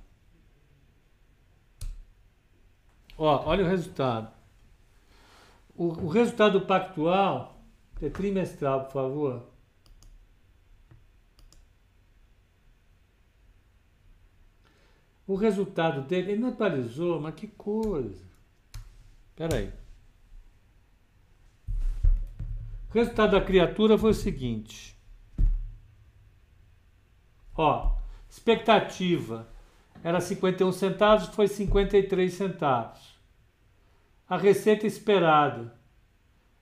Ó, 3.17 3.45
olha 3.45 3.63
o 3.63 3.67
resultado. 3.67 4.31
O, 5.75 5.85
o 5.87 6.07
resultado 6.07 6.61
pactual 6.61 7.61
é 8.01 8.09
trimestral, 8.09 8.85
por 8.85 8.93
favor. 8.93 9.49
O 15.27 15.35
resultado 15.35 16.03
dele, 16.03 16.31
ele 16.31 16.41
não 16.41 16.49
atualizou, 16.49 17.19
mas 17.19 17.35
que 17.35 17.47
coisa. 17.47 18.25
Espera 19.29 19.57
aí. 19.57 19.86
Resultado 22.97 23.33
da 23.33 23.41
criatura 23.41 23.95
foi 23.95 24.09
o 24.09 24.13
seguinte. 24.15 24.97
Ó, 27.55 27.91
expectativa 28.27 29.47
era 30.03 30.19
51 30.19 30.71
centavos, 30.71 31.27
foi 31.27 31.47
53 31.47 32.33
centavos. 32.33 33.15
A 34.27 34.35
receita 34.35 34.87
esperada 34.87 35.75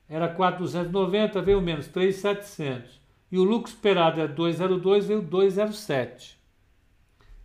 era 0.09 0.27
4,290, 0.27 1.41
veio 1.41 1.61
menos 1.61 1.87
3,700. 1.87 2.99
E 3.31 3.37
o 3.37 3.43
lucro 3.45 3.71
esperado 3.71 4.19
é 4.19 4.27
2,02, 4.27 5.03
veio 5.03 5.23
2,07. 5.23 6.35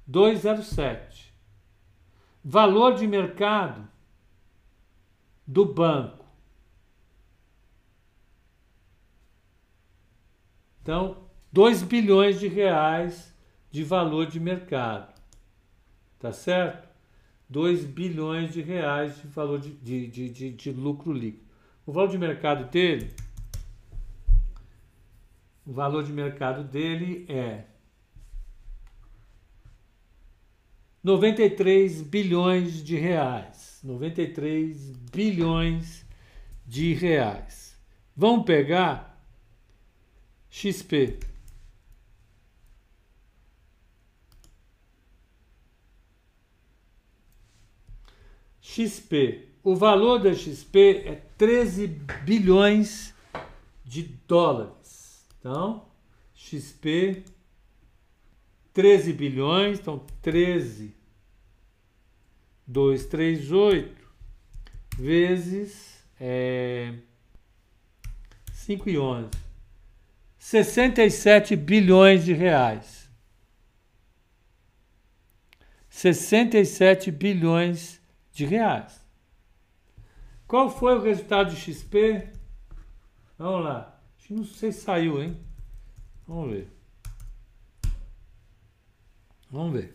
207. 0.04 1.32
Valor 2.42 2.96
de 2.96 3.06
mercado 3.06 3.88
do 5.46 5.64
banco. 5.64 6.19
Então, 10.90 11.18
2 11.52 11.84
bilhões 11.84 12.40
de 12.40 12.48
reais 12.48 13.32
de 13.70 13.84
valor 13.84 14.26
de 14.26 14.40
mercado. 14.40 15.14
Tá 16.18 16.32
certo? 16.32 16.88
2 17.48 17.84
bilhões 17.84 18.52
de 18.52 18.60
reais 18.60 19.22
de 19.22 19.28
valor 19.28 19.60
de, 19.60 19.70
de, 19.70 20.08
de, 20.08 20.28
de, 20.28 20.50
de 20.50 20.72
lucro 20.72 21.12
líquido. 21.12 21.44
O 21.86 21.92
valor 21.92 22.08
de 22.08 22.18
mercado 22.18 22.68
dele, 22.68 23.14
o 25.64 25.72
valor 25.72 26.02
de 26.02 26.12
mercado 26.12 26.64
dele 26.64 27.24
é 27.28 27.66
93 31.04 32.02
bilhões 32.02 32.82
de 32.82 32.96
reais. 32.96 33.78
93 33.84 34.90
bilhões 35.12 36.04
de 36.66 36.94
reais. 36.94 37.78
Vamos 38.16 38.44
pegar 38.44 39.09
XP. 40.50 41.18
XP. 48.60 49.48
O 49.62 49.76
valor 49.76 50.20
da 50.20 50.34
XP 50.34 51.02
é 51.06 51.14
13 51.36 51.86
bilhões 51.86 53.14
de 53.84 54.02
dólares. 54.26 55.26
Então, 55.38 55.86
XP 56.34 57.24
13 58.72 59.12
bilhões, 59.12 59.80
então 59.80 60.04
13, 60.22 60.94
238 62.66 63.94
vezes 64.96 66.04
é, 66.20 66.94
5 68.52 68.88
e 68.88 68.98
11. 68.98 69.49
67 70.40 71.54
bilhões 71.54 72.24
de 72.24 72.32
reais. 72.32 73.10
67 75.90 77.10
bilhões 77.10 78.00
de 78.32 78.46
reais. 78.46 79.06
Qual 80.48 80.70
foi 80.70 80.96
o 80.96 81.02
resultado 81.02 81.54
de 81.54 81.60
XP? 81.60 82.32
Vamos 83.36 83.64
lá. 83.64 84.02
Não 84.30 84.42
sei 84.44 84.72
se 84.72 84.80
saiu, 84.80 85.22
hein? 85.22 85.38
Vamos 86.26 86.52
ver. 86.52 86.72
Vamos 89.50 89.72
ver. 89.74 89.94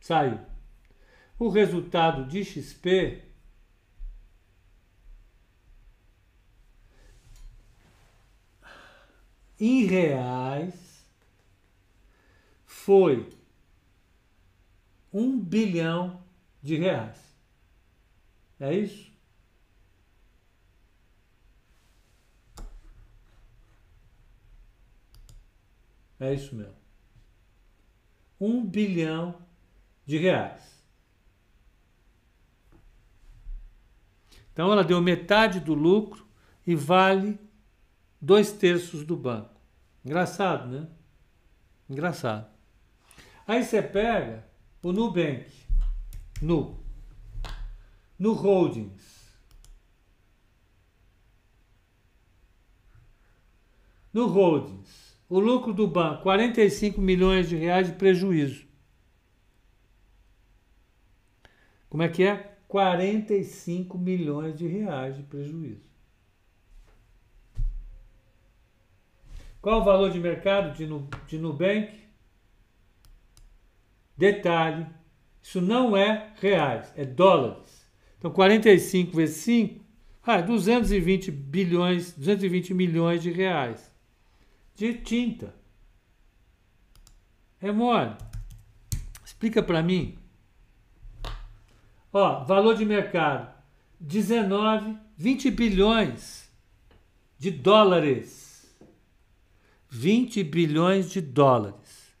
Saiu. 0.00 0.38
O 1.36 1.48
resultado 1.48 2.28
de 2.28 2.44
XP 2.44 3.25
em 9.58 9.86
reais 9.86 11.04
foi 12.64 13.28
um 15.12 15.38
bilhão 15.38 16.22
de 16.62 16.76
reais. 16.76 17.18
É 18.60 18.74
isso? 18.74 19.12
É 26.18 26.34
isso 26.34 26.54
mesmo. 26.54 26.74
Um 28.40 28.64
bilhão 28.64 29.38
de 30.04 30.18
reais. 30.18 30.76
Então 34.52 34.72
ela 34.72 34.82
deu 34.82 35.00
metade 35.02 35.60
do 35.60 35.74
lucro 35.74 36.26
e 36.66 36.74
vale 36.74 37.38
dois 38.20 38.52
terços 38.52 39.04
do 39.04 39.16
banco. 39.16 39.54
Engraçado, 40.04 40.68
né? 40.68 40.88
Engraçado. 41.88 42.48
Aí 43.46 43.62
você 43.62 43.80
pega 43.82 44.44
o 44.82 44.92
Nubank, 44.92 45.46
Nu, 46.40 46.80
no 48.18 48.32
Holdings. 48.32 49.16
No 54.12 54.26
Holdings, 54.28 55.18
o 55.28 55.38
lucro 55.38 55.74
do 55.74 55.86
banco, 55.86 56.22
45 56.22 57.00
milhões 57.00 57.48
de 57.48 57.56
reais 57.56 57.86
de 57.86 57.92
prejuízo. 57.94 58.66
Como 61.90 62.02
é 62.02 62.08
que 62.08 62.22
é? 62.22 62.56
45 62.68 63.96
milhões 63.98 64.56
de 64.56 64.66
reais 64.66 65.16
de 65.16 65.22
prejuízo. 65.22 65.95
Qual 69.66 69.80
o 69.80 69.84
valor 69.84 70.12
de 70.12 70.20
mercado 70.20 70.76
de, 70.76 70.86
de 71.26 71.38
Nubank? 71.38 71.90
Detalhe, 74.16 74.86
isso 75.42 75.60
não 75.60 75.96
é 75.96 76.32
reais, 76.40 76.92
é 76.96 77.04
dólares. 77.04 77.84
Então 78.16 78.30
45 78.30 79.16
vezes 79.16 79.38
5, 79.38 79.84
ah, 80.22 80.40
220 80.40 81.32
bilhões, 81.32 82.12
220 82.12 82.74
milhões 82.74 83.20
de 83.20 83.32
reais 83.32 83.92
de 84.76 84.94
tinta. 84.94 85.52
É 87.60 87.72
mole. 87.72 88.14
Explica 89.24 89.64
para 89.64 89.82
mim. 89.82 90.16
Ó, 92.12 92.44
valor 92.44 92.76
de 92.76 92.84
mercado 92.84 93.52
19, 93.98 94.96
20 95.16 95.50
bilhões 95.50 96.48
de 97.36 97.50
dólares. 97.50 98.45
20 99.88 100.42
bilhões 100.44 101.10
de 101.10 101.20
dólares. 101.20 102.16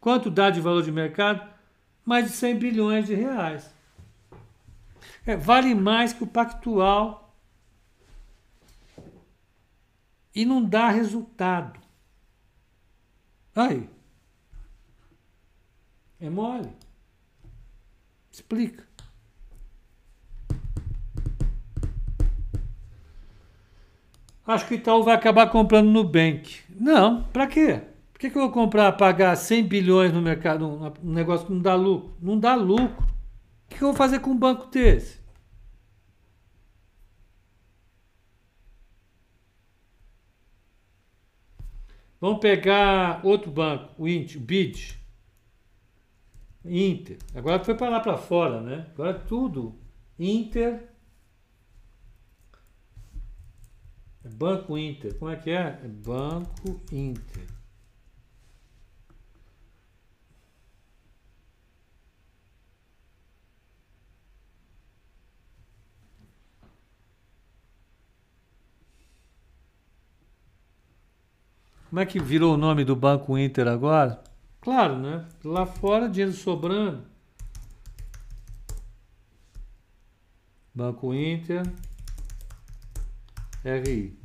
Quanto 0.00 0.30
dá 0.30 0.50
de 0.50 0.60
valor 0.60 0.82
de 0.82 0.90
mercado? 0.92 1.48
Mais 2.04 2.26
de 2.26 2.32
100 2.32 2.58
bilhões 2.58 3.06
de 3.06 3.14
reais. 3.14 3.72
É, 5.26 5.36
vale 5.36 5.74
mais 5.74 6.12
que 6.12 6.24
o 6.24 6.26
Pactual 6.26 7.36
e 10.34 10.44
não 10.44 10.64
dá 10.64 10.88
resultado. 10.88 11.78
Aí. 13.54 13.88
É 16.18 16.30
mole. 16.30 16.72
Explica. 18.30 18.89
Acho 24.50 24.66
que 24.66 24.74
o 24.74 24.76
Itaú 24.76 25.04
vai 25.04 25.14
acabar 25.14 25.48
comprando 25.48 25.86
no 25.86 26.02
Nubank. 26.02 26.62
Não, 26.70 27.22
para 27.22 27.46
quê? 27.46 27.82
Por 28.12 28.18
que, 28.18 28.30
que 28.30 28.36
eu 28.36 28.42
vou 28.42 28.50
comprar, 28.50 28.90
pagar 28.92 29.36
100 29.36 29.62
bilhões 29.64 30.12
no 30.12 30.20
mercado, 30.20 30.66
um 31.04 31.12
negócio 31.12 31.46
que 31.46 31.52
não 31.52 31.62
dá 31.62 31.76
lucro? 31.76 32.16
Não 32.20 32.36
dá 32.36 32.56
lucro. 32.56 33.04
O 33.04 33.68
que, 33.68 33.76
que 33.78 33.84
eu 33.84 33.88
vou 33.88 33.96
fazer 33.96 34.18
com 34.18 34.30
um 34.30 34.36
banco 34.36 34.66
desse? 34.66 35.20
Vamos 42.20 42.40
pegar 42.40 43.20
outro 43.24 43.52
banco, 43.52 43.94
o 43.96 44.08
Inter, 44.08 44.36
o 44.36 44.40
BID. 44.40 44.98
Inter. 46.64 47.18
Agora 47.36 47.62
foi 47.62 47.76
para 47.76 47.88
lá 47.88 48.00
para 48.00 48.18
fora, 48.18 48.60
né? 48.60 48.88
Agora 48.94 49.10
é 49.10 49.20
tudo. 49.20 49.78
Inter 50.18 50.90
É 54.19 54.19
Banco 54.34 54.76
Inter. 54.76 55.16
Como 55.18 55.30
é 55.30 55.36
que 55.36 55.50
é? 55.50 55.80
É 55.82 55.88
Banco 55.88 56.80
Inter. 56.92 57.46
Como 71.90 71.98
é 71.98 72.06
que 72.06 72.20
virou 72.20 72.54
o 72.54 72.56
nome 72.56 72.84
do 72.84 72.94
Banco 72.94 73.36
Inter 73.36 73.66
agora? 73.66 74.22
Claro, 74.60 74.96
né? 74.96 75.26
Lá 75.44 75.66
fora, 75.66 76.08
dinheiro 76.08 76.32
sobrando. 76.32 77.04
Banco 80.72 81.12
Inter. 81.12 81.62
RI. 83.64 84.19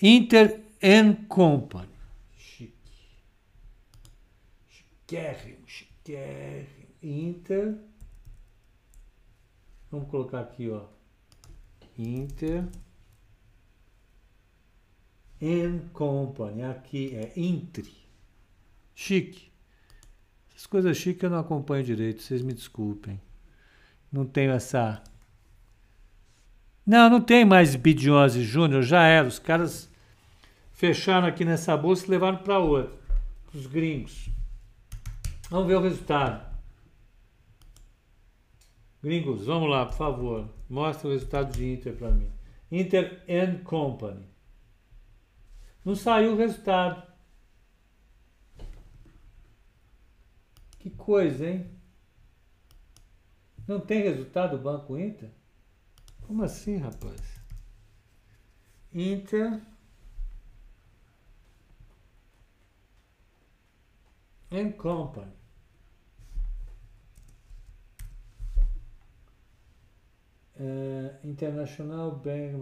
Inter 0.00 0.60
and 0.82 1.26
Company. 1.28 1.88
Chique. 2.36 2.74
Chiquérrimo, 4.68 5.66
chiquérrimo. 5.66 6.94
Inter. 7.02 7.78
Vamos 9.90 10.08
colocar 10.10 10.40
aqui, 10.40 10.70
ó. 10.70 10.86
Inter 11.98 12.66
and 15.42 15.88
Company. 15.92 16.62
Aqui 16.62 17.14
é 17.14 17.32
Intre. 17.36 17.92
Chique. 18.94 19.52
Essas 20.50 20.66
coisas 20.66 20.96
chiques 20.96 21.22
eu 21.22 21.30
não 21.30 21.38
acompanho 21.38 21.84
direito, 21.84 22.22
vocês 22.22 22.42
me 22.42 22.52
desculpem 22.52 23.20
não 24.14 24.24
tenho 24.24 24.52
essa. 24.52 25.02
Não, 26.86 27.08
não 27.08 27.20
tem 27.20 27.44
mais 27.44 27.74
Bidiose 27.74 28.42
Júnior, 28.42 28.82
já 28.82 29.04
era. 29.06 29.26
Os 29.26 29.38
caras 29.38 29.90
fecharam 30.72 31.26
aqui 31.26 31.44
nessa 31.44 31.76
bolsa 31.76 32.06
e 32.06 32.10
levaram 32.10 32.38
para 32.38 32.58
outra, 32.58 32.94
os 33.54 33.66
gringos. 33.66 34.28
Vamos 35.48 35.66
ver 35.66 35.76
o 35.76 35.80
resultado. 35.80 36.54
Gringos, 39.02 39.46
vamos 39.46 39.70
lá, 39.70 39.86
por 39.86 39.96
favor. 39.96 40.48
Mostra 40.68 41.08
o 41.08 41.12
resultado 41.12 41.52
de 41.52 41.72
Inter 41.72 41.94
para 41.94 42.10
mim. 42.10 42.30
Inter 42.70 43.22
and 43.28 43.62
Company. 43.64 44.26
Não 45.84 45.94
saiu 45.94 46.32
o 46.32 46.36
resultado. 46.36 47.02
Que 50.78 50.90
coisa, 50.90 51.48
hein? 51.48 51.66
Não 53.66 53.80
tem 53.80 54.02
resultado 54.02 54.56
o 54.56 54.58
Banco 54.58 54.98
Inter? 54.98 55.30
Como 56.26 56.42
assim, 56.42 56.78
rapaz? 56.78 57.20
Inter 58.92 59.60
and 64.50 64.72
Company. 64.72 65.32
É... 70.56 71.18
International 71.24 72.12
Bank. 72.12 72.54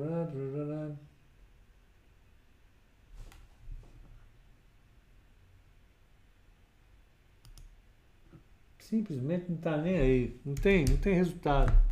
Simplesmente 8.79 9.49
não 9.49 9.57
está 9.57 9.77
nem 9.77 9.99
aí. 9.99 10.41
Não 10.45 10.55
tem, 10.55 10.85
não 10.85 10.97
tem 10.97 11.15
resultado. 11.15 11.92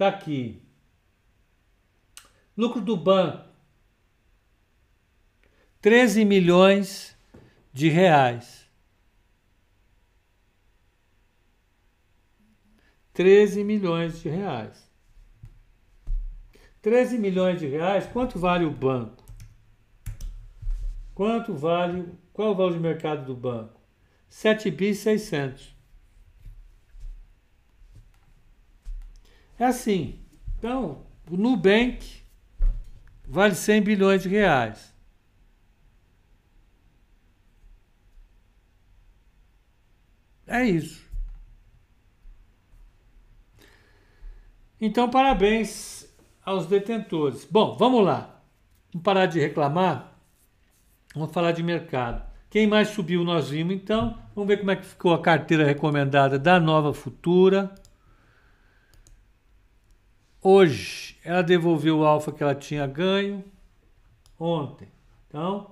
Está 0.00 0.08
aqui. 0.08 0.62
Lucro 2.56 2.80
do 2.80 2.96
banco. 2.96 3.46
13 5.82 6.24
milhões 6.24 7.14
de 7.70 7.90
reais. 7.90 8.66
13 13.12 13.62
milhões 13.62 14.22
de 14.22 14.30
reais. 14.30 14.90
13 16.80 17.18
milhões 17.18 17.60
de 17.60 17.66
reais, 17.66 18.06
quanto 18.06 18.38
vale 18.38 18.64
o 18.64 18.70
banco? 18.70 19.22
Quanto 21.14 21.52
vale, 21.52 22.10
qual 22.32 22.48
é 22.48 22.50
o 22.52 22.54
valor 22.54 22.72
de 22.72 22.80
mercado 22.80 23.26
do 23.26 23.36
banco? 23.36 23.78
7 24.30 24.70
bi 24.70 24.94
600. 24.94 25.79
É 29.60 29.66
assim. 29.66 30.18
Então, 30.58 31.02
o 31.30 31.36
Nubank 31.36 32.22
vale 33.28 33.54
100 33.54 33.82
bilhões 33.82 34.22
de 34.22 34.28
reais. 34.30 34.94
É 40.46 40.64
isso. 40.64 41.06
Então, 44.80 45.10
parabéns 45.10 46.08
aos 46.42 46.66
detentores. 46.66 47.44
Bom, 47.44 47.76
vamos 47.76 48.02
lá. 48.02 48.42
Vamos 48.90 49.04
parar 49.04 49.26
de 49.26 49.38
reclamar. 49.38 50.18
Vamos 51.14 51.32
falar 51.32 51.52
de 51.52 51.62
mercado. 51.62 52.24
Quem 52.48 52.66
mais 52.66 52.88
subiu 52.88 53.22
nós 53.22 53.50
vimos, 53.50 53.74
então. 53.74 54.18
Vamos 54.34 54.48
ver 54.48 54.56
como 54.56 54.70
é 54.70 54.76
que 54.76 54.86
ficou 54.86 55.12
a 55.12 55.20
carteira 55.20 55.66
recomendada 55.66 56.38
da 56.38 56.58
Nova 56.58 56.94
Futura. 56.94 57.74
Hoje, 60.42 61.16
ela 61.22 61.42
devolveu 61.42 61.98
o 61.98 62.04
alfa 62.04 62.32
que 62.32 62.42
ela 62.42 62.54
tinha 62.54 62.86
ganho 62.86 63.44
ontem. 64.38 64.88
Então, 65.28 65.70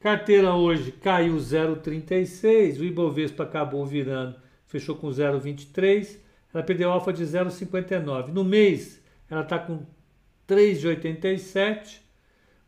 carteira 0.00 0.52
hoje 0.52 0.90
caiu 0.90 1.36
0,36, 1.36 2.80
o 2.80 2.84
Ibovespa 2.84 3.44
acabou 3.44 3.86
virando, 3.86 4.34
fechou 4.66 4.96
com 4.96 5.08
0,23, 5.08 6.18
ela 6.52 6.64
perdeu 6.64 6.90
alfa 6.90 7.12
de 7.12 7.22
0,59. 7.24 8.28
No 8.28 8.42
mês, 8.42 9.00
ela 9.30 9.42
está 9.42 9.60
com 9.60 9.86
3,87, 10.48 12.00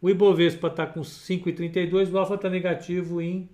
o 0.00 0.08
Ibovespa 0.08 0.68
está 0.68 0.86
com 0.86 1.00
5,32, 1.00 2.12
o 2.12 2.18
alfa 2.18 2.36
está 2.36 2.48
negativo 2.48 3.20
em 3.20 3.50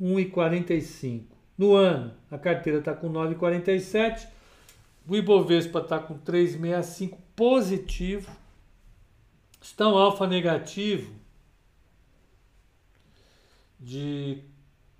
1,45. 0.00 1.24
No 1.58 1.74
ano, 1.74 2.14
a 2.30 2.38
carteira 2.38 2.78
está 2.78 2.94
com 2.94 3.12
9,47, 3.12 4.26
o 5.06 5.16
Ibovespa 5.16 5.80
está 5.80 5.98
com 5.98 6.18
3,65 6.18 7.18
positivo. 7.34 8.30
Estão 9.60 9.96
alfa 9.96 10.26
negativo 10.26 11.14
de 13.78 14.42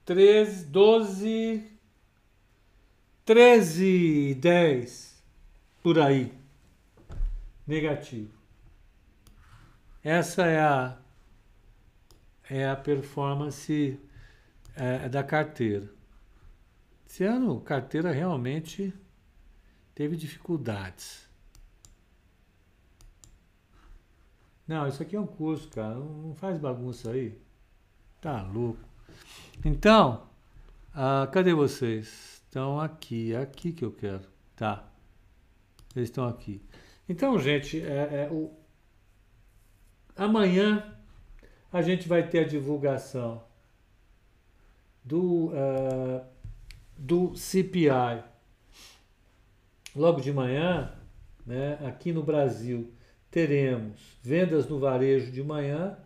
13, 0.04 0.66
12, 0.66 1.78
13, 3.24 4.34
10 4.34 5.22
por 5.82 5.98
aí. 5.98 6.32
Negativo. 7.66 8.32
Essa 10.02 10.46
é 10.46 10.60
a 10.60 10.98
é 12.50 12.68
a 12.68 12.76
performance 12.76 13.98
é, 14.76 15.08
da 15.08 15.22
carteira. 15.22 15.88
Esse 17.08 17.24
ano, 17.24 17.60
carteira 17.60 18.10
realmente 18.12 18.92
teve 19.94 20.16
dificuldades. 20.16 21.28
Não, 24.66 24.86
isso 24.86 25.02
aqui 25.02 25.16
é 25.16 25.20
um 25.20 25.26
curso, 25.26 25.68
cara. 25.68 25.94
Não 25.94 26.34
faz 26.34 26.58
bagunça 26.58 27.10
aí. 27.10 27.38
Tá 28.20 28.42
louco. 28.42 28.80
Então, 29.64 30.26
ah, 30.94 31.28
cadê 31.32 31.52
vocês? 31.52 32.42
Estão 32.44 32.80
aqui. 32.80 33.32
É 33.34 33.38
aqui 33.38 33.72
que 33.72 33.84
eu 33.84 33.92
quero. 33.92 34.26
Tá. 34.56 34.88
Eles 35.94 36.08
estão 36.08 36.26
aqui. 36.26 36.62
Então, 37.08 37.38
gente, 37.38 37.80
é, 37.82 38.24
é, 38.24 38.28
o... 38.30 38.50
amanhã 40.16 40.96
a 41.72 41.82
gente 41.82 42.08
vai 42.08 42.26
ter 42.26 42.40
a 42.40 42.48
divulgação 42.48 43.42
do, 45.04 45.48
uh, 45.48 46.24
do 46.96 47.34
CPI 47.34 48.22
Logo 49.94 50.20
de 50.20 50.32
manhã, 50.32 50.92
né, 51.44 51.78
aqui 51.86 52.12
no 52.12 52.22
Brasil, 52.22 52.92
teremos 53.30 54.18
vendas 54.22 54.66
no 54.66 54.78
varejo 54.78 55.30
de 55.30 55.42
manhã 55.42 55.98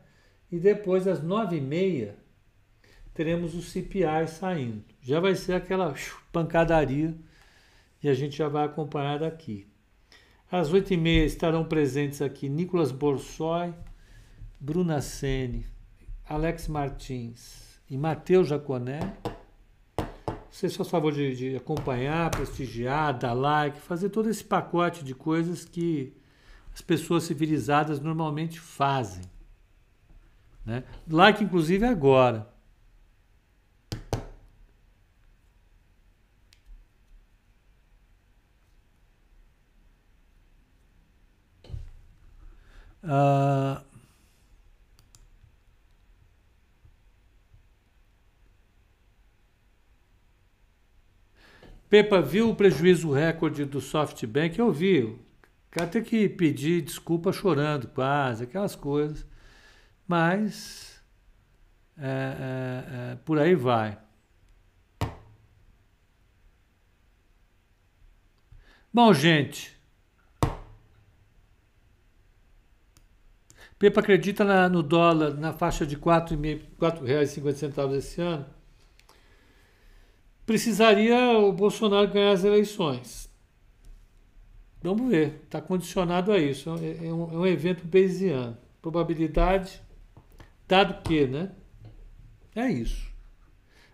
e 0.50 0.58
depois 0.58 1.06
às 1.06 1.22
nove 1.22 1.56
e 1.56 1.60
meia 1.60 2.16
teremos 3.14 3.54
o 3.54 3.62
CPI 3.62 4.28
saindo. 4.28 4.84
Já 5.00 5.20
vai 5.20 5.34
ser 5.34 5.54
aquela 5.54 5.94
pancadaria 6.32 7.14
e 8.02 8.08
a 8.08 8.14
gente 8.14 8.36
já 8.36 8.48
vai 8.48 8.64
acompanhar 8.64 9.20
daqui. 9.20 9.66
Às 10.50 10.72
oito 10.72 10.92
e 10.92 10.96
meia 10.96 11.24
estarão 11.24 11.64
presentes 11.64 12.22
aqui 12.22 12.48
Nicolas 12.48 12.92
Borsoi, 12.92 13.74
Bruna 14.60 15.00
Sene, 15.00 15.66
Alex 16.28 16.68
Martins 16.68 17.80
e 17.90 17.96
Matheus 17.96 18.48
Jaconé. 18.48 19.00
Você 20.56 20.70
só 20.70 20.84
favor 20.84 21.12
de, 21.12 21.36
de 21.36 21.54
acompanhar, 21.54 22.30
prestigiar, 22.30 23.18
dar 23.18 23.34
like, 23.34 23.78
fazer 23.78 24.08
todo 24.08 24.30
esse 24.30 24.42
pacote 24.42 25.04
de 25.04 25.14
coisas 25.14 25.66
que 25.66 26.16
as 26.72 26.80
pessoas 26.80 27.24
civilizadas 27.24 28.00
normalmente 28.00 28.58
fazem. 28.58 29.22
Né? 30.64 30.82
Like, 31.06 31.44
inclusive, 31.44 31.84
agora. 31.84 32.48
Uh, 43.04 43.85
Pepa, 51.88 52.20
viu 52.20 52.50
o 52.50 52.54
prejuízo 52.54 53.12
recorde 53.12 53.64
do 53.64 53.80
SoftBank? 53.80 54.58
Eu 54.58 54.72
vi. 54.72 55.02
O 55.02 55.18
cara 55.70 55.86
tem 55.86 56.02
que 56.02 56.28
pedir 56.28 56.82
desculpa 56.82 57.32
chorando 57.32 57.86
quase, 57.88 58.44
aquelas 58.44 58.74
coisas. 58.74 59.24
Mas 60.06 61.00
é, 61.96 62.06
é, 62.08 63.12
é, 63.12 63.16
por 63.24 63.38
aí 63.38 63.54
vai. 63.54 63.98
Bom, 68.92 69.12
gente. 69.12 69.76
Pepa 73.78 74.00
acredita 74.00 74.42
na, 74.42 74.68
no 74.68 74.82
dólar 74.82 75.34
na 75.34 75.52
faixa 75.52 75.86
de 75.86 75.94
R$ 75.96 76.00
4,50 76.00 77.96
esse 77.96 78.20
ano? 78.22 78.55
Precisaria 80.46 81.38
o 81.38 81.52
Bolsonaro 81.52 82.08
ganhar 82.08 82.30
as 82.30 82.44
eleições. 82.44 83.28
Vamos 84.80 85.10
ver, 85.10 85.40
está 85.44 85.60
condicionado 85.60 86.30
a 86.30 86.38
isso. 86.38 86.70
É, 86.78 87.06
é 87.06 87.12
um, 87.12 87.32
é 87.32 87.36
um 87.38 87.46
evento 87.46 87.84
bayesiano. 87.84 88.56
Probabilidade, 88.80 89.82
dado 90.68 91.02
que, 91.02 91.26
né? 91.26 91.50
É 92.54 92.70
isso. 92.70 93.12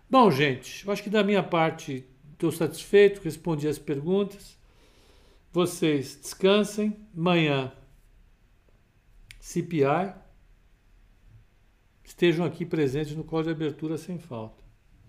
Bom, 0.07 0.29
gente, 0.29 0.85
eu 0.85 0.93
acho 0.93 1.01
que 1.01 1.09
da 1.09 1.23
minha 1.23 1.41
parte 1.41 2.05
estou 2.33 2.51
satisfeito, 2.51 3.21
respondi 3.23 3.67
as 3.67 3.79
perguntas. 3.79 4.55
Vocês 5.51 6.15
descansem. 6.21 6.95
Amanhã, 7.17 7.71
CPI. 9.39 10.13
Estejam 12.03 12.45
aqui 12.45 12.65
presentes 12.65 13.15
no 13.15 13.23
call 13.23 13.41
de 13.41 13.49
abertura 13.49 13.97
sem 13.97 14.19
falta. 14.19 14.62